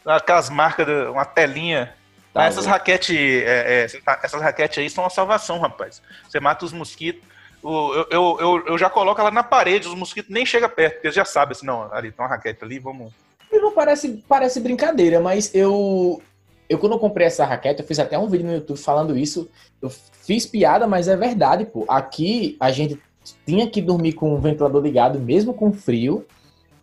Aquelas 0.07 0.51
marcas, 0.51 0.87
uma 1.09 1.25
telinha 1.25 1.95
Tá, 2.35 2.47
essas 2.47 2.67
raquetes 2.67 3.17
é, 3.17 3.85
é, 3.85 4.01
essas 4.25 4.43
raquetes 4.43 4.79
aí 4.79 4.91
são 4.91 5.07
a 5.07 5.11
salvação, 5.11 5.61
rapaz. 5.61 6.03
Você 6.29 6.41
mata 6.41 6.65
os 6.65 6.73
mosquitos. 6.73 7.23
Eu, 7.63 8.07
eu, 8.11 8.37
eu, 8.41 8.67
eu, 8.67 8.77
já 8.77 8.91
coloco 8.91 9.21
ela 9.21 9.31
na 9.31 9.45
parede, 9.45 9.87
os 9.87 9.95
mosquitos 9.95 10.31
nem 10.31 10.45
chegam 10.45 10.69
perto, 10.69 10.95
porque 10.95 11.07
eles 11.07 11.15
já 11.15 11.25
sabem 11.25 11.53
assim, 11.53 11.65
não, 11.65 11.91
ali 11.95 12.11
tem 12.11 12.23
uma 12.23 12.29
raquete 12.29 12.63
ali, 12.63 12.81
vamos. 12.81 13.13
Não 13.51 13.73
parece, 13.73 14.23
parece 14.29 14.61
brincadeira, 14.61 15.21
mas 15.21 15.55
eu. 15.55 16.21
Eu, 16.69 16.79
quando 16.79 16.93
eu 16.93 16.99
comprei 16.99 17.27
essa 17.27 17.45
raquete, 17.45 17.83
eu 17.83 17.87
fiz 17.87 17.99
até 18.01 18.19
um 18.19 18.27
vídeo 18.27 18.47
no 18.47 18.55
YouTube 18.55 18.79
falando 18.79 19.17
isso. 19.17 19.49
Eu 19.81 19.89
fiz 19.89 20.45
piada, 20.45 20.89
mas 20.89 21.07
é 21.07 21.17
verdade, 21.17 21.65
pô. 21.65 21.85
Aqui 21.89 22.57
a 22.59 22.73
gente 22.73 23.01
tinha 23.47 23.71
que 23.71 23.81
dormir 23.81 24.15
com 24.15 24.35
o 24.35 24.41
ventilador 24.41 24.83
ligado, 24.83 25.21
mesmo 25.21 25.55
com 25.55 25.73
frio, 25.73 26.27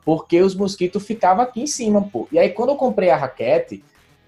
porque 0.04 0.42
os 0.42 0.56
mosquitos 0.56 1.06
ficavam 1.06 1.44
aqui 1.44 1.62
em 1.62 1.68
cima, 1.68 2.02
pô. 2.02 2.28
E 2.32 2.40
aí, 2.40 2.50
quando 2.50 2.70
eu 2.70 2.76
comprei 2.76 3.10
a 3.10 3.16
raquete, 3.16 3.84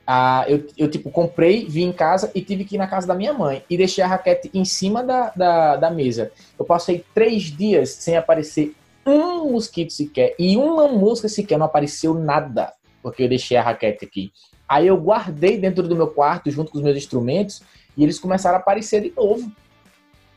ah, 0.05 0.45
eu, 0.47 0.67
eu, 0.77 0.89
tipo, 0.89 1.09
comprei, 1.09 1.65
vim 1.65 1.85
em 1.85 1.93
casa 1.93 2.29
e 2.35 2.41
tive 2.41 2.65
que 2.65 2.75
ir 2.75 2.77
na 2.77 2.87
casa 2.87 3.07
da 3.07 3.15
minha 3.15 3.33
mãe 3.33 3.63
e 3.69 3.77
deixei 3.77 4.03
a 4.03 4.07
raquete 4.07 4.51
em 4.53 4.65
cima 4.65 5.01
da, 5.01 5.31
da, 5.35 5.75
da 5.77 5.89
mesa. 5.89 6.31
Eu 6.59 6.65
passei 6.65 7.05
três 7.13 7.43
dias 7.43 7.89
sem 7.89 8.17
aparecer 8.17 8.75
um 9.05 9.51
mosquito 9.51 9.91
sequer 9.91 10.35
e 10.37 10.57
uma 10.57 10.87
mosca 10.87 11.27
sequer 11.29 11.57
não 11.57 11.65
apareceu 11.65 12.13
nada, 12.13 12.73
porque 13.01 13.23
eu 13.23 13.29
deixei 13.29 13.55
a 13.57 13.61
raquete 13.61 14.05
aqui. 14.05 14.31
Aí 14.67 14.87
eu 14.87 14.97
guardei 14.97 15.57
dentro 15.57 15.87
do 15.87 15.95
meu 15.95 16.07
quarto 16.07 16.51
junto 16.51 16.71
com 16.71 16.77
os 16.77 16.83
meus 16.83 16.97
instrumentos 16.97 17.61
e 17.95 18.03
eles 18.03 18.19
começaram 18.19 18.57
a 18.57 18.59
aparecer 18.59 19.01
de 19.01 19.13
novo. 19.15 19.51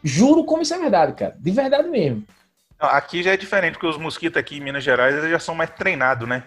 Juro 0.02 0.44
como 0.44 0.62
isso 0.62 0.74
é 0.74 0.78
verdade, 0.78 1.14
cara. 1.14 1.36
De 1.38 1.50
verdade 1.50 1.88
mesmo. 1.88 2.24
Aqui 2.78 3.22
já 3.22 3.32
é 3.32 3.36
diferente, 3.36 3.74
porque 3.74 3.86
os 3.86 3.96
mosquitos 3.96 4.38
aqui 4.38 4.58
em 4.58 4.60
Minas 4.60 4.84
Gerais 4.84 5.14
eles 5.14 5.30
já 5.30 5.38
são 5.38 5.54
mais 5.54 5.70
treinados, 5.70 6.28
né? 6.28 6.44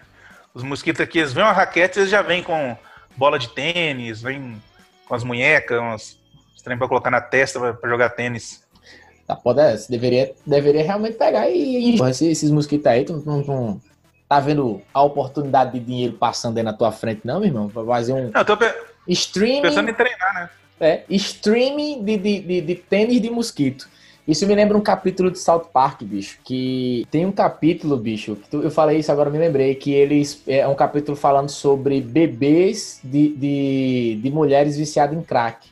Os 0.53 0.63
mosquitos 0.63 1.01
aqui, 1.01 1.19
eles 1.19 1.33
vêm 1.33 1.43
uma 1.43 1.51
raquete, 1.51 1.99
eles 1.99 2.09
já 2.09 2.21
vêm 2.21 2.43
com 2.43 2.77
bola 3.17 3.39
de 3.39 3.49
tênis, 3.49 4.21
vêm 4.21 4.61
com 5.07 5.15
as 5.15 5.23
munhecas, 5.23 5.79
umas 5.79 6.19
trem 6.63 6.77
pra 6.77 6.87
colocar 6.87 7.09
na 7.09 7.21
testa 7.21 7.73
pra 7.73 7.89
jogar 7.89 8.09
tênis. 8.09 8.63
Tá, 9.25 9.35
pode, 9.35 9.59
é, 9.59 9.75
você 9.75 9.91
deveria, 9.91 10.33
deveria 10.45 10.83
realmente 10.83 11.17
pegar 11.17 11.49
e. 11.49 11.95
e 11.95 12.01
esses, 12.01 12.21
esses 12.21 12.51
mosquitos 12.51 12.85
aí, 12.85 13.05
tu 13.05 13.23
não, 13.25 13.41
não, 13.43 13.81
tá 14.27 14.39
vendo 14.39 14.81
a 14.93 15.01
oportunidade 15.01 15.73
de 15.73 15.79
dinheiro 15.79 16.13
passando 16.13 16.57
aí 16.57 16.63
na 16.63 16.73
tua 16.73 16.91
frente, 16.91 17.21
não, 17.23 17.39
meu 17.39 17.47
irmão? 17.47 17.69
Pra 17.69 17.83
fazer 17.83 18.13
um. 18.13 18.29
Não, 18.31 18.41
eu 18.41 18.45
tô 18.45 18.57
pe... 18.57 18.71
streaming. 19.07 19.61
Pensando 19.61 19.89
em 19.89 19.93
treinar, 19.93 20.33
né? 20.33 20.49
É, 20.79 21.03
streaming 21.09 22.03
de, 22.03 22.17
de, 22.17 22.39
de, 22.39 22.61
de 22.61 22.75
tênis 22.75 23.21
de 23.21 23.29
mosquito. 23.29 23.89
Isso 24.29 24.45
me 24.45 24.53
lembra 24.53 24.77
um 24.77 24.81
capítulo 24.81 25.31
de 25.31 25.39
South 25.39 25.65
Park, 25.73 26.03
bicho. 26.03 26.37
Que 26.43 27.03
tem 27.09 27.25
um 27.25 27.31
capítulo, 27.31 27.97
bicho. 27.97 28.35
Que 28.35 28.47
tu, 28.47 28.61
eu 28.61 28.69
falei 28.69 28.99
isso 28.99 29.11
agora, 29.11 29.27
me 29.27 29.39
lembrei. 29.39 29.73
Que 29.73 29.91
eles. 29.91 30.43
É 30.45 30.67
um 30.67 30.75
capítulo 30.75 31.17
falando 31.17 31.49
sobre 31.49 31.99
bebês 31.99 32.99
de, 33.03 33.29
de, 33.29 34.19
de 34.21 34.29
mulheres 34.29 34.77
viciadas 34.77 35.17
em 35.17 35.23
crack. 35.23 35.67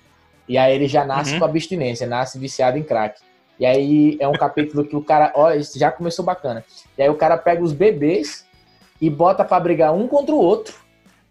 E 0.49 0.57
aí 0.57 0.73
ele 0.73 0.87
já 0.87 1.05
nasce 1.05 1.33
uhum. 1.33 1.39
com 1.39 1.45
abstinência, 1.45 2.07
nasce 2.07 2.39
viciado 2.39 2.79
em 2.79 2.83
crack. 2.83 3.21
E 3.59 3.65
aí 3.65 4.17
é 4.19 4.27
um 4.27 4.33
capítulo 4.33 4.83
que 4.83 4.95
o 4.95 5.03
cara. 5.03 5.31
Ó, 5.35 5.51
já 5.75 5.91
começou 5.91 6.25
bacana. 6.25 6.65
E 6.97 7.03
aí 7.03 7.09
o 7.09 7.15
cara 7.15 7.37
pega 7.37 7.61
os 7.63 7.73
bebês 7.73 8.43
e 8.99 9.07
bota 9.07 9.45
pra 9.45 9.59
brigar 9.59 9.93
um 9.93 10.07
contra 10.07 10.33
o 10.33 10.39
outro. 10.39 10.73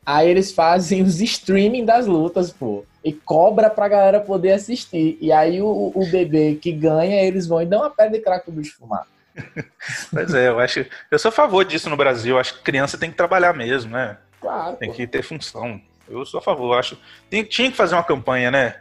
Aí 0.06 0.30
eles 0.30 0.52
fazem 0.52 1.02
os 1.02 1.20
streaming 1.20 1.84
das 1.84 2.06
lutas, 2.06 2.52
pô 2.52 2.86
e 3.06 3.12
cobra 3.12 3.70
pra 3.70 3.86
galera 3.86 4.18
poder 4.18 4.50
assistir. 4.50 5.16
E 5.20 5.30
aí 5.30 5.62
o, 5.62 5.92
o 5.94 6.06
bebê 6.10 6.58
que 6.60 6.72
ganha, 6.72 7.22
eles 7.22 7.46
vão 7.46 7.62
e 7.62 7.64
dão 7.64 7.82
uma 7.82 7.90
pedra 7.90 8.18
de 8.18 8.24
crack 8.24 8.44
pro 8.44 8.52
bicho 8.52 8.76
fumar. 8.76 9.06
pois 10.12 10.34
é, 10.34 10.48
eu 10.48 10.58
acho. 10.58 10.84
Eu 11.08 11.16
sou 11.16 11.28
a 11.28 11.32
favor 11.32 11.64
disso 11.64 11.88
no 11.88 11.96
Brasil. 11.96 12.34
Eu 12.34 12.40
acho 12.40 12.54
que 12.54 12.64
criança 12.64 12.98
tem 12.98 13.08
que 13.08 13.16
trabalhar 13.16 13.54
mesmo, 13.54 13.92
né? 13.92 14.18
Claro. 14.40 14.76
Tem 14.76 14.88
pô. 14.88 14.96
que 14.96 15.06
ter 15.06 15.22
função. 15.22 15.80
Eu 16.08 16.26
sou 16.26 16.38
a 16.38 16.42
favor. 16.42 16.74
Eu 16.74 16.78
acho. 16.80 16.98
Tem, 17.30 17.44
tinha 17.44 17.70
que 17.70 17.76
fazer 17.76 17.94
uma 17.94 18.02
campanha, 18.02 18.50
né? 18.50 18.80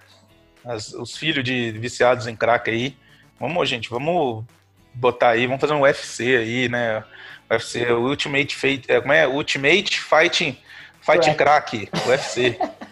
As, 0.65 0.91
os 0.91 1.15
filhos 1.15 1.43
de 1.43 1.73
viciados 1.73 2.25
em 2.25 2.35
crack 2.35 2.67
aí. 2.67 2.97
Vamos, 3.39 3.69
gente, 3.69 3.91
vamos 3.91 4.43
botar 4.91 5.29
aí, 5.31 5.45
vamos 5.45 5.61
fazer 5.61 5.73
um 5.73 5.81
UFC 5.81 6.35
aí, 6.35 6.67
né? 6.67 7.03
UFC, 7.47 7.91
Ultimate 7.91 8.55
Fight, 8.55 8.91
é, 8.91 8.99
como 8.99 9.13
é? 9.13 9.27
Ultimate 9.27 10.01
Fighting 10.01 10.57
Fighting 11.05 11.35
Crack, 11.35 11.89
UFC. 12.07 12.57
É. 12.59 12.69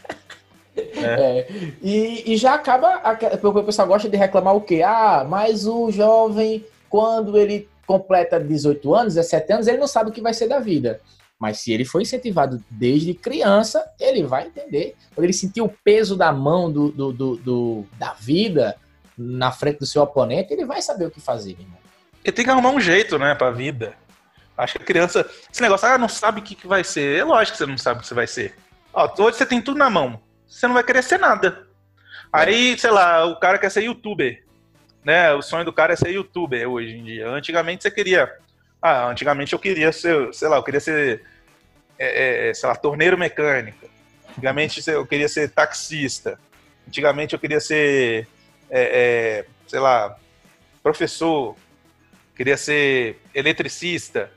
É. 0.76 1.47
E, 1.84 2.34
e, 2.34 2.36
já 2.36 2.56
acaba. 2.56 2.99
O 3.43 3.63
pessoal 3.63 3.88
gosta 3.88 4.10
de 4.10 4.17
reclamar 4.17 4.56
o 4.56 4.62
quê? 4.62 4.82
Ah, 4.84 5.23
mas 5.28 5.67
o 5.67 5.91
jovem, 5.91 6.65
quando 6.89 7.38
ele 7.38 7.69
completa 7.86 8.39
18 8.39 8.95
anos, 8.95 9.13
17 9.13 9.54
anos, 9.54 9.67
ele 9.67 9.78
não 9.78 9.86
sabe 9.86 10.10
o 10.10 10.13
que 10.13 10.19
vai 10.19 10.34
ser 10.34 10.47
da 10.47 10.60
vida. 10.60 10.99
Mas 11.39 11.60
se 11.60 11.71
ele 11.71 11.86
foi 11.86 12.02
incentivado 12.02 12.63
desde 12.71 13.13
criança, 13.13 13.86
ele 13.99 14.23
vai 14.23 14.47
entender. 14.47 14.95
Quando 15.13 15.26
ele 15.26 15.34
sentir 15.34 15.62
o 15.62 15.69
peso 15.84 16.15
da 16.15 16.32
mão 16.32 16.71
do, 16.71 16.89
do, 16.91 17.13
do, 17.13 17.36
do 17.36 17.86
da 17.99 18.13
vida 18.13 18.76
na 19.15 19.52
frente 19.52 19.80
do 19.80 19.86
seu 19.86 20.02
oponente, 20.02 20.54
ele 20.54 20.65
vai 20.65 20.82
saber 20.82 21.06
o 21.06 21.12
que 21.12 21.21
fazer, 21.21 21.52
irmão. 21.52 21.78
Ele 22.23 22.32
tem 22.32 22.45
que 22.45 22.49
arrumar 22.49 22.71
um 22.71 22.80
jeito, 22.80 23.19
né, 23.19 23.36
pra 23.36 23.52
vida. 23.52 23.93
Acho 24.57 24.73
que 24.73 24.83
a 24.83 24.85
criança. 24.85 25.29
Esse 25.51 25.61
negócio, 25.61 25.87
ah, 25.87 25.97
não 25.97 26.09
sabe 26.09 26.39
o 26.39 26.43
que, 26.43 26.55
que 26.55 26.67
vai 26.67 26.83
ser. 26.83 27.19
É 27.19 27.23
lógico 27.23 27.53
que 27.53 27.63
você 27.63 27.65
não 27.65 27.77
sabe 27.77 27.99
o 27.99 28.01
que 28.01 28.07
você 28.07 28.13
vai 28.13 28.27
ser. 28.27 28.55
Ó, 28.93 29.11
hoje 29.19 29.37
você 29.37 29.45
tem 29.45 29.61
tudo 29.61 29.77
na 29.77 29.89
mão 29.89 30.21
você 30.53 30.67
não 30.67 30.75
vai 30.75 30.83
querer 30.83 31.01
ser 31.01 31.17
nada. 31.17 31.65
Aí, 32.31 32.77
sei 32.77 32.91
lá, 32.91 33.25
o 33.25 33.39
cara 33.39 33.57
quer 33.57 33.71
ser 33.71 33.83
youtuber. 33.83 34.43
Né? 35.03 35.33
O 35.33 35.41
sonho 35.41 35.65
do 35.65 35.73
cara 35.73 35.93
é 35.93 35.95
ser 35.95 36.11
youtuber 36.11 36.69
hoje 36.69 36.95
em 36.95 37.03
dia. 37.03 37.27
Antigamente 37.27 37.83
você 37.83 37.91
queria. 37.91 38.31
Ah, 38.81 39.07
antigamente 39.07 39.53
eu 39.53 39.59
queria 39.59 39.91
ser, 39.91 40.33
sei 40.33 40.47
lá, 40.47 40.57
eu 40.57 40.63
queria 40.63 40.79
ser, 40.79 41.23
é, 41.97 42.49
é, 42.49 42.53
sei 42.53 42.69
lá, 42.69 42.75
torneiro 42.75 43.17
mecânico. 43.17 43.89
Antigamente 44.29 44.87
eu 44.87 45.05
queria 45.05 45.27
ser 45.27 45.49
taxista. 45.49 46.39
Antigamente 46.87 47.33
eu 47.33 47.39
queria 47.39 47.59
ser, 47.59 48.27
é, 48.69 48.81
é, 48.81 49.45
sei 49.67 49.79
lá, 49.79 50.15
professor. 50.83 51.55
Queria 52.35 52.57
ser 52.57 53.19
eletricista, 53.33 54.31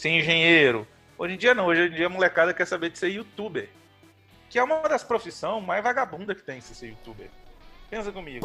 ser 0.00 0.10
engenheiro. 0.10 0.86
Hoje 1.18 1.34
em 1.34 1.36
dia 1.36 1.54
não, 1.54 1.66
hoje 1.66 1.82
em 1.82 1.90
dia 1.90 2.06
a 2.06 2.08
molecada 2.08 2.54
quer 2.54 2.66
saber 2.66 2.90
de 2.90 2.98
ser 2.98 3.08
youtuber 3.08 3.68
que 4.50 4.58
é 4.58 4.64
uma 4.64 4.80
das 4.88 5.04
profissões 5.04 5.64
mais 5.64 5.82
vagabunda 5.82 6.34
que 6.34 6.42
tem 6.42 6.60
ser 6.60 6.88
youtuber. 6.88 7.28
Pensa 7.88 8.12
comigo. 8.12 8.40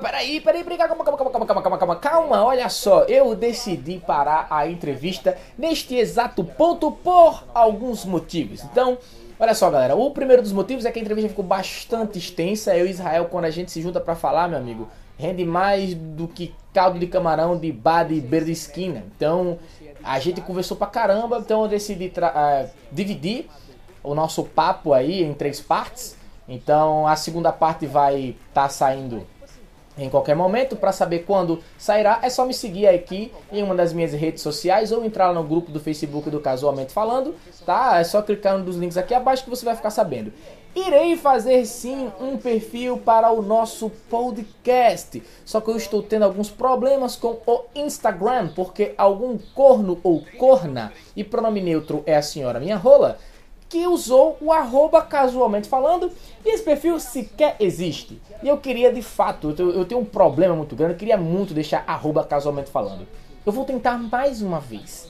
Peraí, 0.00 0.40
peraí, 0.40 0.64
peraí, 0.64 0.78
calma, 0.78 1.04
calma, 1.04 1.18
calma, 1.18 1.46
calma, 1.46 1.62
calma, 1.62 1.78
calma, 1.78 1.96
calma, 1.96 2.44
olha 2.44 2.68
só, 2.68 3.04
eu 3.04 3.34
decidi 3.36 4.02
parar 4.04 4.46
a 4.50 4.66
entrevista 4.66 5.36
neste 5.56 5.96
exato 5.96 6.42
ponto 6.42 6.90
por 6.90 7.44
alguns 7.54 8.04
motivos. 8.04 8.64
Então, 8.64 8.98
olha 9.38 9.54
só, 9.54 9.70
galera, 9.70 9.94
o 9.94 10.10
primeiro 10.10 10.42
dos 10.42 10.52
motivos 10.52 10.84
é 10.84 10.92
que 10.92 10.98
a 10.98 11.02
entrevista 11.02 11.28
ficou 11.28 11.44
bastante 11.44 12.18
extensa. 12.18 12.76
Eu 12.76 12.86
e 12.86 12.90
Israel, 12.90 13.26
quando 13.26 13.44
a 13.44 13.50
gente 13.50 13.70
se 13.70 13.80
junta 13.80 14.00
para 14.00 14.16
falar, 14.16 14.48
meu 14.48 14.58
amigo, 14.58 14.88
rende 15.16 15.44
mais 15.44 15.94
do 15.94 16.26
que 16.26 16.52
caldo 16.78 16.96
de 16.96 17.08
camarão 17.08 17.58
de 17.58 17.72
bar 17.72 18.04
de 18.04 18.20
beira 18.20 18.46
de 18.46 18.52
esquina. 18.52 19.02
Então, 19.16 19.58
a 20.04 20.20
gente 20.20 20.40
conversou 20.40 20.76
pra 20.76 20.86
caramba, 20.86 21.38
então 21.38 21.62
eu 21.62 21.68
decidi 21.68 22.06
uh, 22.06 22.70
dividir 22.92 23.46
o 24.00 24.14
nosso 24.14 24.44
papo 24.44 24.92
aí 24.92 25.24
em 25.24 25.34
três 25.34 25.60
partes. 25.60 26.16
Então 26.48 27.04
a 27.04 27.16
segunda 27.16 27.50
parte 27.50 27.84
vai 27.84 28.36
estar 28.48 28.62
tá 28.62 28.68
saindo 28.68 29.26
em 29.98 30.08
qualquer 30.08 30.36
momento. 30.36 30.76
Para 30.76 30.92
saber 30.92 31.24
quando 31.24 31.60
sairá, 31.76 32.20
é 32.22 32.30
só 32.30 32.46
me 32.46 32.54
seguir 32.54 32.86
aqui 32.86 33.32
em 33.50 33.60
uma 33.60 33.74
das 33.74 33.92
minhas 33.92 34.12
redes 34.12 34.40
sociais 34.40 34.92
ou 34.92 35.04
entrar 35.04 35.34
no 35.34 35.42
grupo 35.42 35.72
do 35.72 35.80
Facebook 35.80 36.30
do 36.30 36.38
Casualmente 36.38 36.92
Falando, 36.92 37.34
tá? 37.66 37.98
É 37.98 38.04
só 38.04 38.22
clicar 38.22 38.56
nos 38.56 38.76
links 38.76 38.96
aqui 38.96 39.14
abaixo 39.14 39.42
que 39.42 39.50
você 39.50 39.64
vai 39.64 39.74
ficar 39.74 39.90
sabendo. 39.90 40.32
Irei 40.86 41.16
fazer 41.16 41.66
sim 41.66 42.08
um 42.20 42.36
perfil 42.36 42.98
para 42.98 43.32
o 43.32 43.42
nosso 43.42 43.90
podcast. 44.08 45.20
Só 45.44 45.60
que 45.60 45.70
eu 45.70 45.76
estou 45.76 46.04
tendo 46.04 46.22
alguns 46.22 46.50
problemas 46.50 47.16
com 47.16 47.40
o 47.44 47.64
Instagram, 47.74 48.50
porque 48.54 48.94
algum 48.96 49.36
corno 49.56 49.98
ou 50.04 50.22
corna, 50.38 50.92
e 51.16 51.24
pronome 51.24 51.60
neutro 51.60 52.04
é 52.06 52.14
a 52.14 52.22
senhora 52.22 52.60
minha 52.60 52.76
rola, 52.76 53.18
que 53.68 53.88
usou 53.88 54.36
o 54.40 54.52
arroba 54.52 55.02
casualmente 55.02 55.68
falando, 55.68 56.12
e 56.44 56.54
esse 56.54 56.62
perfil 56.62 57.00
sequer 57.00 57.56
existe. 57.58 58.22
E 58.40 58.46
eu 58.46 58.58
queria 58.58 58.92
de 58.92 59.02
fato, 59.02 59.52
eu 59.58 59.84
tenho 59.84 60.00
um 60.00 60.04
problema 60.04 60.54
muito 60.54 60.76
grande, 60.76 60.92
eu 60.92 60.98
queria 60.98 61.16
muito 61.16 61.52
deixar 61.52 61.82
arroba 61.88 62.22
casualmente 62.22 62.70
falando. 62.70 63.04
Eu 63.44 63.50
vou 63.50 63.64
tentar 63.64 63.98
mais 63.98 64.40
uma 64.40 64.60
vez. 64.60 65.08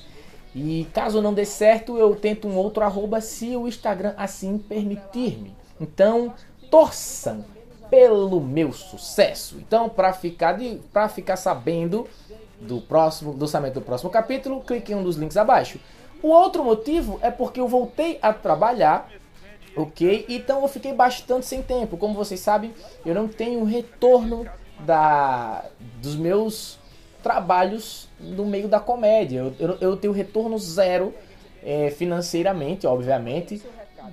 E 0.54 0.88
caso 0.94 1.20
não 1.20 1.34
dê 1.34 1.44
certo, 1.44 1.98
eu 1.98 2.16
tento 2.16 2.48
um 2.48 2.56
outro 2.56 2.82
arroba 2.82 3.20
se 3.20 3.54
o 3.54 3.68
Instagram 3.68 4.14
assim 4.16 4.56
permitir-me. 4.56 5.57
Então, 5.80 6.34
torçam 6.70 7.44
pelo 7.90 8.40
meu 8.40 8.72
sucesso. 8.72 9.56
Então, 9.58 9.88
para 9.88 10.12
ficar 10.12 10.52
de 10.52 10.80
para 10.92 11.08
ficar 11.08 11.36
sabendo 11.36 12.06
do 12.60 12.80
próximo 12.80 13.32
do 13.32 13.40
lançamento 13.40 13.74
do 13.74 13.80
próximo 13.80 14.10
capítulo, 14.10 14.60
clique 14.60 14.92
em 14.92 14.96
um 14.96 15.02
dos 15.02 15.16
links 15.16 15.36
abaixo. 15.36 15.80
O 16.22 16.28
outro 16.28 16.64
motivo 16.64 17.18
é 17.22 17.30
porque 17.30 17.60
eu 17.60 17.68
voltei 17.68 18.18
a 18.20 18.32
trabalhar, 18.32 19.08
ok? 19.76 20.26
Então 20.28 20.62
eu 20.62 20.68
fiquei 20.68 20.92
bastante 20.92 21.46
sem 21.46 21.62
tempo. 21.62 21.96
Como 21.96 22.14
vocês 22.14 22.40
sabem, 22.40 22.74
eu 23.06 23.14
não 23.14 23.28
tenho 23.28 23.64
retorno 23.64 24.46
da 24.80 25.64
dos 26.00 26.16
meus 26.16 26.78
trabalhos 27.22 28.08
no 28.20 28.44
meio 28.44 28.68
da 28.68 28.80
comédia. 28.80 29.38
Eu, 29.38 29.54
eu, 29.58 29.78
eu 29.80 29.96
tenho 29.96 30.12
retorno 30.12 30.58
zero 30.58 31.14
é, 31.62 31.90
financeiramente, 31.90 32.86
obviamente, 32.86 33.62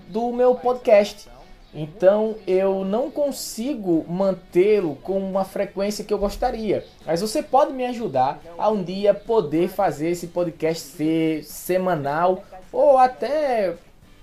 do 0.08 0.32
meu 0.32 0.56
podcast. 0.56 1.28
Então 1.76 2.36
eu 2.48 2.86
não 2.86 3.12
consigo 3.12 4.06
mantê-lo 4.08 4.96
com 5.04 5.20
uma 5.20 5.44
frequência 5.44 6.06
que 6.06 6.14
eu 6.14 6.18
gostaria. 6.18 6.86
Mas 7.06 7.20
você 7.20 7.44
pode 7.44 7.74
me 7.74 7.86
ajudar 7.86 8.40
a 8.58 8.70
um 8.70 8.82
dia 8.82 9.14
poder 9.14 9.68
fazer 9.68 10.12
esse 10.12 10.28
podcast 10.28 10.82
ser 10.82 11.44
semanal 11.44 12.44
ou 12.72 12.98
até 12.98 13.76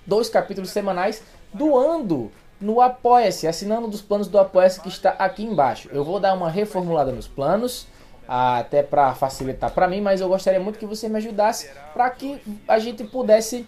dois 0.05 0.29
capítulos 0.29 0.71
semanais 0.71 1.23
doando 1.53 2.31
no 2.59 2.81
Apoia-se, 2.81 3.45
assinando 3.45 3.87
dos 3.87 4.01
planos 4.01 4.27
do 4.27 4.39
Apoia-se 4.39 4.81
que 4.81 4.87
está 4.87 5.11
aqui 5.11 5.43
embaixo. 5.43 5.89
Eu 5.91 6.03
vou 6.03 6.19
dar 6.19 6.33
uma 6.33 6.49
reformulada 6.49 7.11
nos 7.11 7.27
planos 7.27 7.87
até 8.27 8.81
para 8.81 9.13
facilitar 9.13 9.71
para 9.71 9.87
mim, 9.87 10.01
mas 10.01 10.21
eu 10.21 10.29
gostaria 10.29 10.59
muito 10.59 10.79
que 10.79 10.85
você 10.85 11.09
me 11.09 11.17
ajudasse 11.17 11.69
para 11.93 12.09
que 12.09 12.41
a 12.67 12.79
gente 12.79 13.03
pudesse 13.03 13.67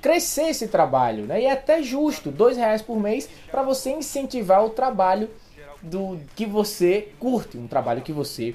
crescer 0.00 0.48
esse 0.48 0.68
trabalho, 0.68 1.24
né? 1.24 1.42
E 1.42 1.46
é 1.46 1.52
até 1.52 1.82
justo, 1.82 2.30
dois 2.30 2.56
reais 2.56 2.82
por 2.82 2.98
mês 2.98 3.28
para 3.50 3.62
você 3.62 3.90
incentivar 3.90 4.64
o 4.64 4.70
trabalho 4.70 5.28
do 5.82 6.18
que 6.34 6.46
você 6.46 7.12
curte, 7.18 7.56
um 7.56 7.66
trabalho 7.66 8.02
que 8.02 8.12
você 8.12 8.54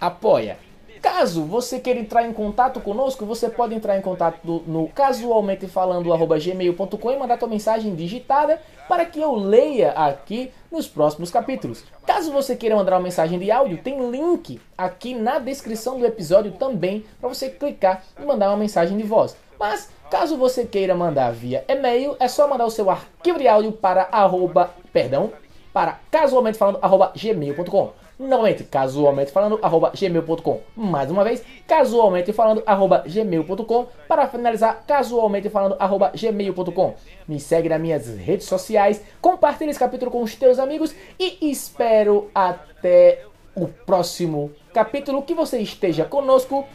apoia. 0.00 0.58
Caso 1.00 1.44
você 1.44 1.78
queira 1.78 2.00
entrar 2.00 2.26
em 2.26 2.32
contato 2.32 2.80
conosco, 2.80 3.24
você 3.24 3.48
pode 3.48 3.72
entrar 3.72 3.96
em 3.96 4.02
contato 4.02 4.64
no 4.66 4.88
casualmentefalando@gmail.com 4.88 7.12
e 7.12 7.16
mandar 7.16 7.38
sua 7.38 7.46
mensagem 7.46 7.94
digitada 7.94 8.60
para 8.88 9.04
que 9.04 9.20
eu 9.20 9.32
leia 9.34 9.92
aqui 9.92 10.50
nos 10.72 10.88
próximos 10.88 11.30
capítulos. 11.30 11.84
Caso 12.04 12.32
você 12.32 12.56
queira 12.56 12.74
mandar 12.74 12.96
uma 12.96 13.02
mensagem 13.02 13.38
de 13.38 13.48
áudio, 13.50 13.78
tem 13.78 14.10
link 14.10 14.60
aqui 14.76 15.14
na 15.14 15.38
descrição 15.38 16.00
do 16.00 16.06
episódio 16.06 16.50
também 16.52 17.04
para 17.20 17.28
você 17.28 17.48
clicar 17.48 18.02
e 18.20 18.24
mandar 18.24 18.48
uma 18.48 18.56
mensagem 18.56 18.96
de 18.96 19.04
voz. 19.04 19.36
Mas 19.58 19.90
caso 20.10 20.36
você 20.36 20.64
queira 20.64 20.94
mandar 20.94 21.32
via 21.32 21.64
e-mail, 21.68 22.16
é 22.20 22.28
só 22.28 22.48
mandar 22.48 22.66
o 22.66 22.70
seu 22.70 22.88
arquivo 22.90 23.38
de 23.38 23.48
áudio 23.48 23.72
para 23.72 24.08
arroba, 24.10 24.70
perdão, 24.92 25.32
para 25.72 25.98
casualmentefalando@gmail.com. 26.10 27.92
Novamente, 28.18 28.64
casualmente 28.64 29.30
falando, 29.30 29.60
arroba 29.62 29.92
gmail.com. 29.96 30.60
Mais 30.74 31.08
uma 31.08 31.22
vez, 31.22 31.44
casualmente 31.68 32.32
falando, 32.32 32.64
arroba 32.66 33.04
gmail.com. 33.06 33.86
Para 34.08 34.26
finalizar, 34.26 34.82
casualmente 34.84 35.48
falando, 35.48 35.76
arroba 35.78 36.10
gmail.com. 36.12 36.94
Me 37.28 37.38
segue 37.38 37.68
nas 37.68 37.80
minhas 37.80 38.08
redes 38.08 38.48
sociais, 38.48 39.00
compartilhe 39.20 39.70
esse 39.70 39.78
capítulo 39.78 40.10
com 40.10 40.20
os 40.20 40.34
teus 40.34 40.58
amigos 40.58 40.92
e 41.16 41.48
espero 41.48 42.28
até 42.34 43.22
o 43.54 43.68
próximo 43.68 44.50
capítulo 44.74 45.22
que 45.22 45.34
você 45.34 45.58
esteja 45.58 46.04
conosco. 46.04 46.66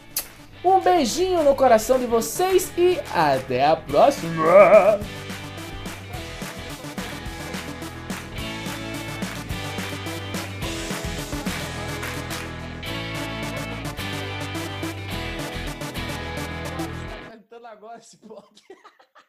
Um 0.64 0.80
beijinho 0.80 1.42
no 1.42 1.54
coração 1.54 1.98
de 1.98 2.06
vocês 2.06 2.72
e 2.76 2.98
até 3.14 3.66
a 3.66 3.76
próxima! 3.76 4.98
agora 17.74 17.98
esse. 17.98 18.18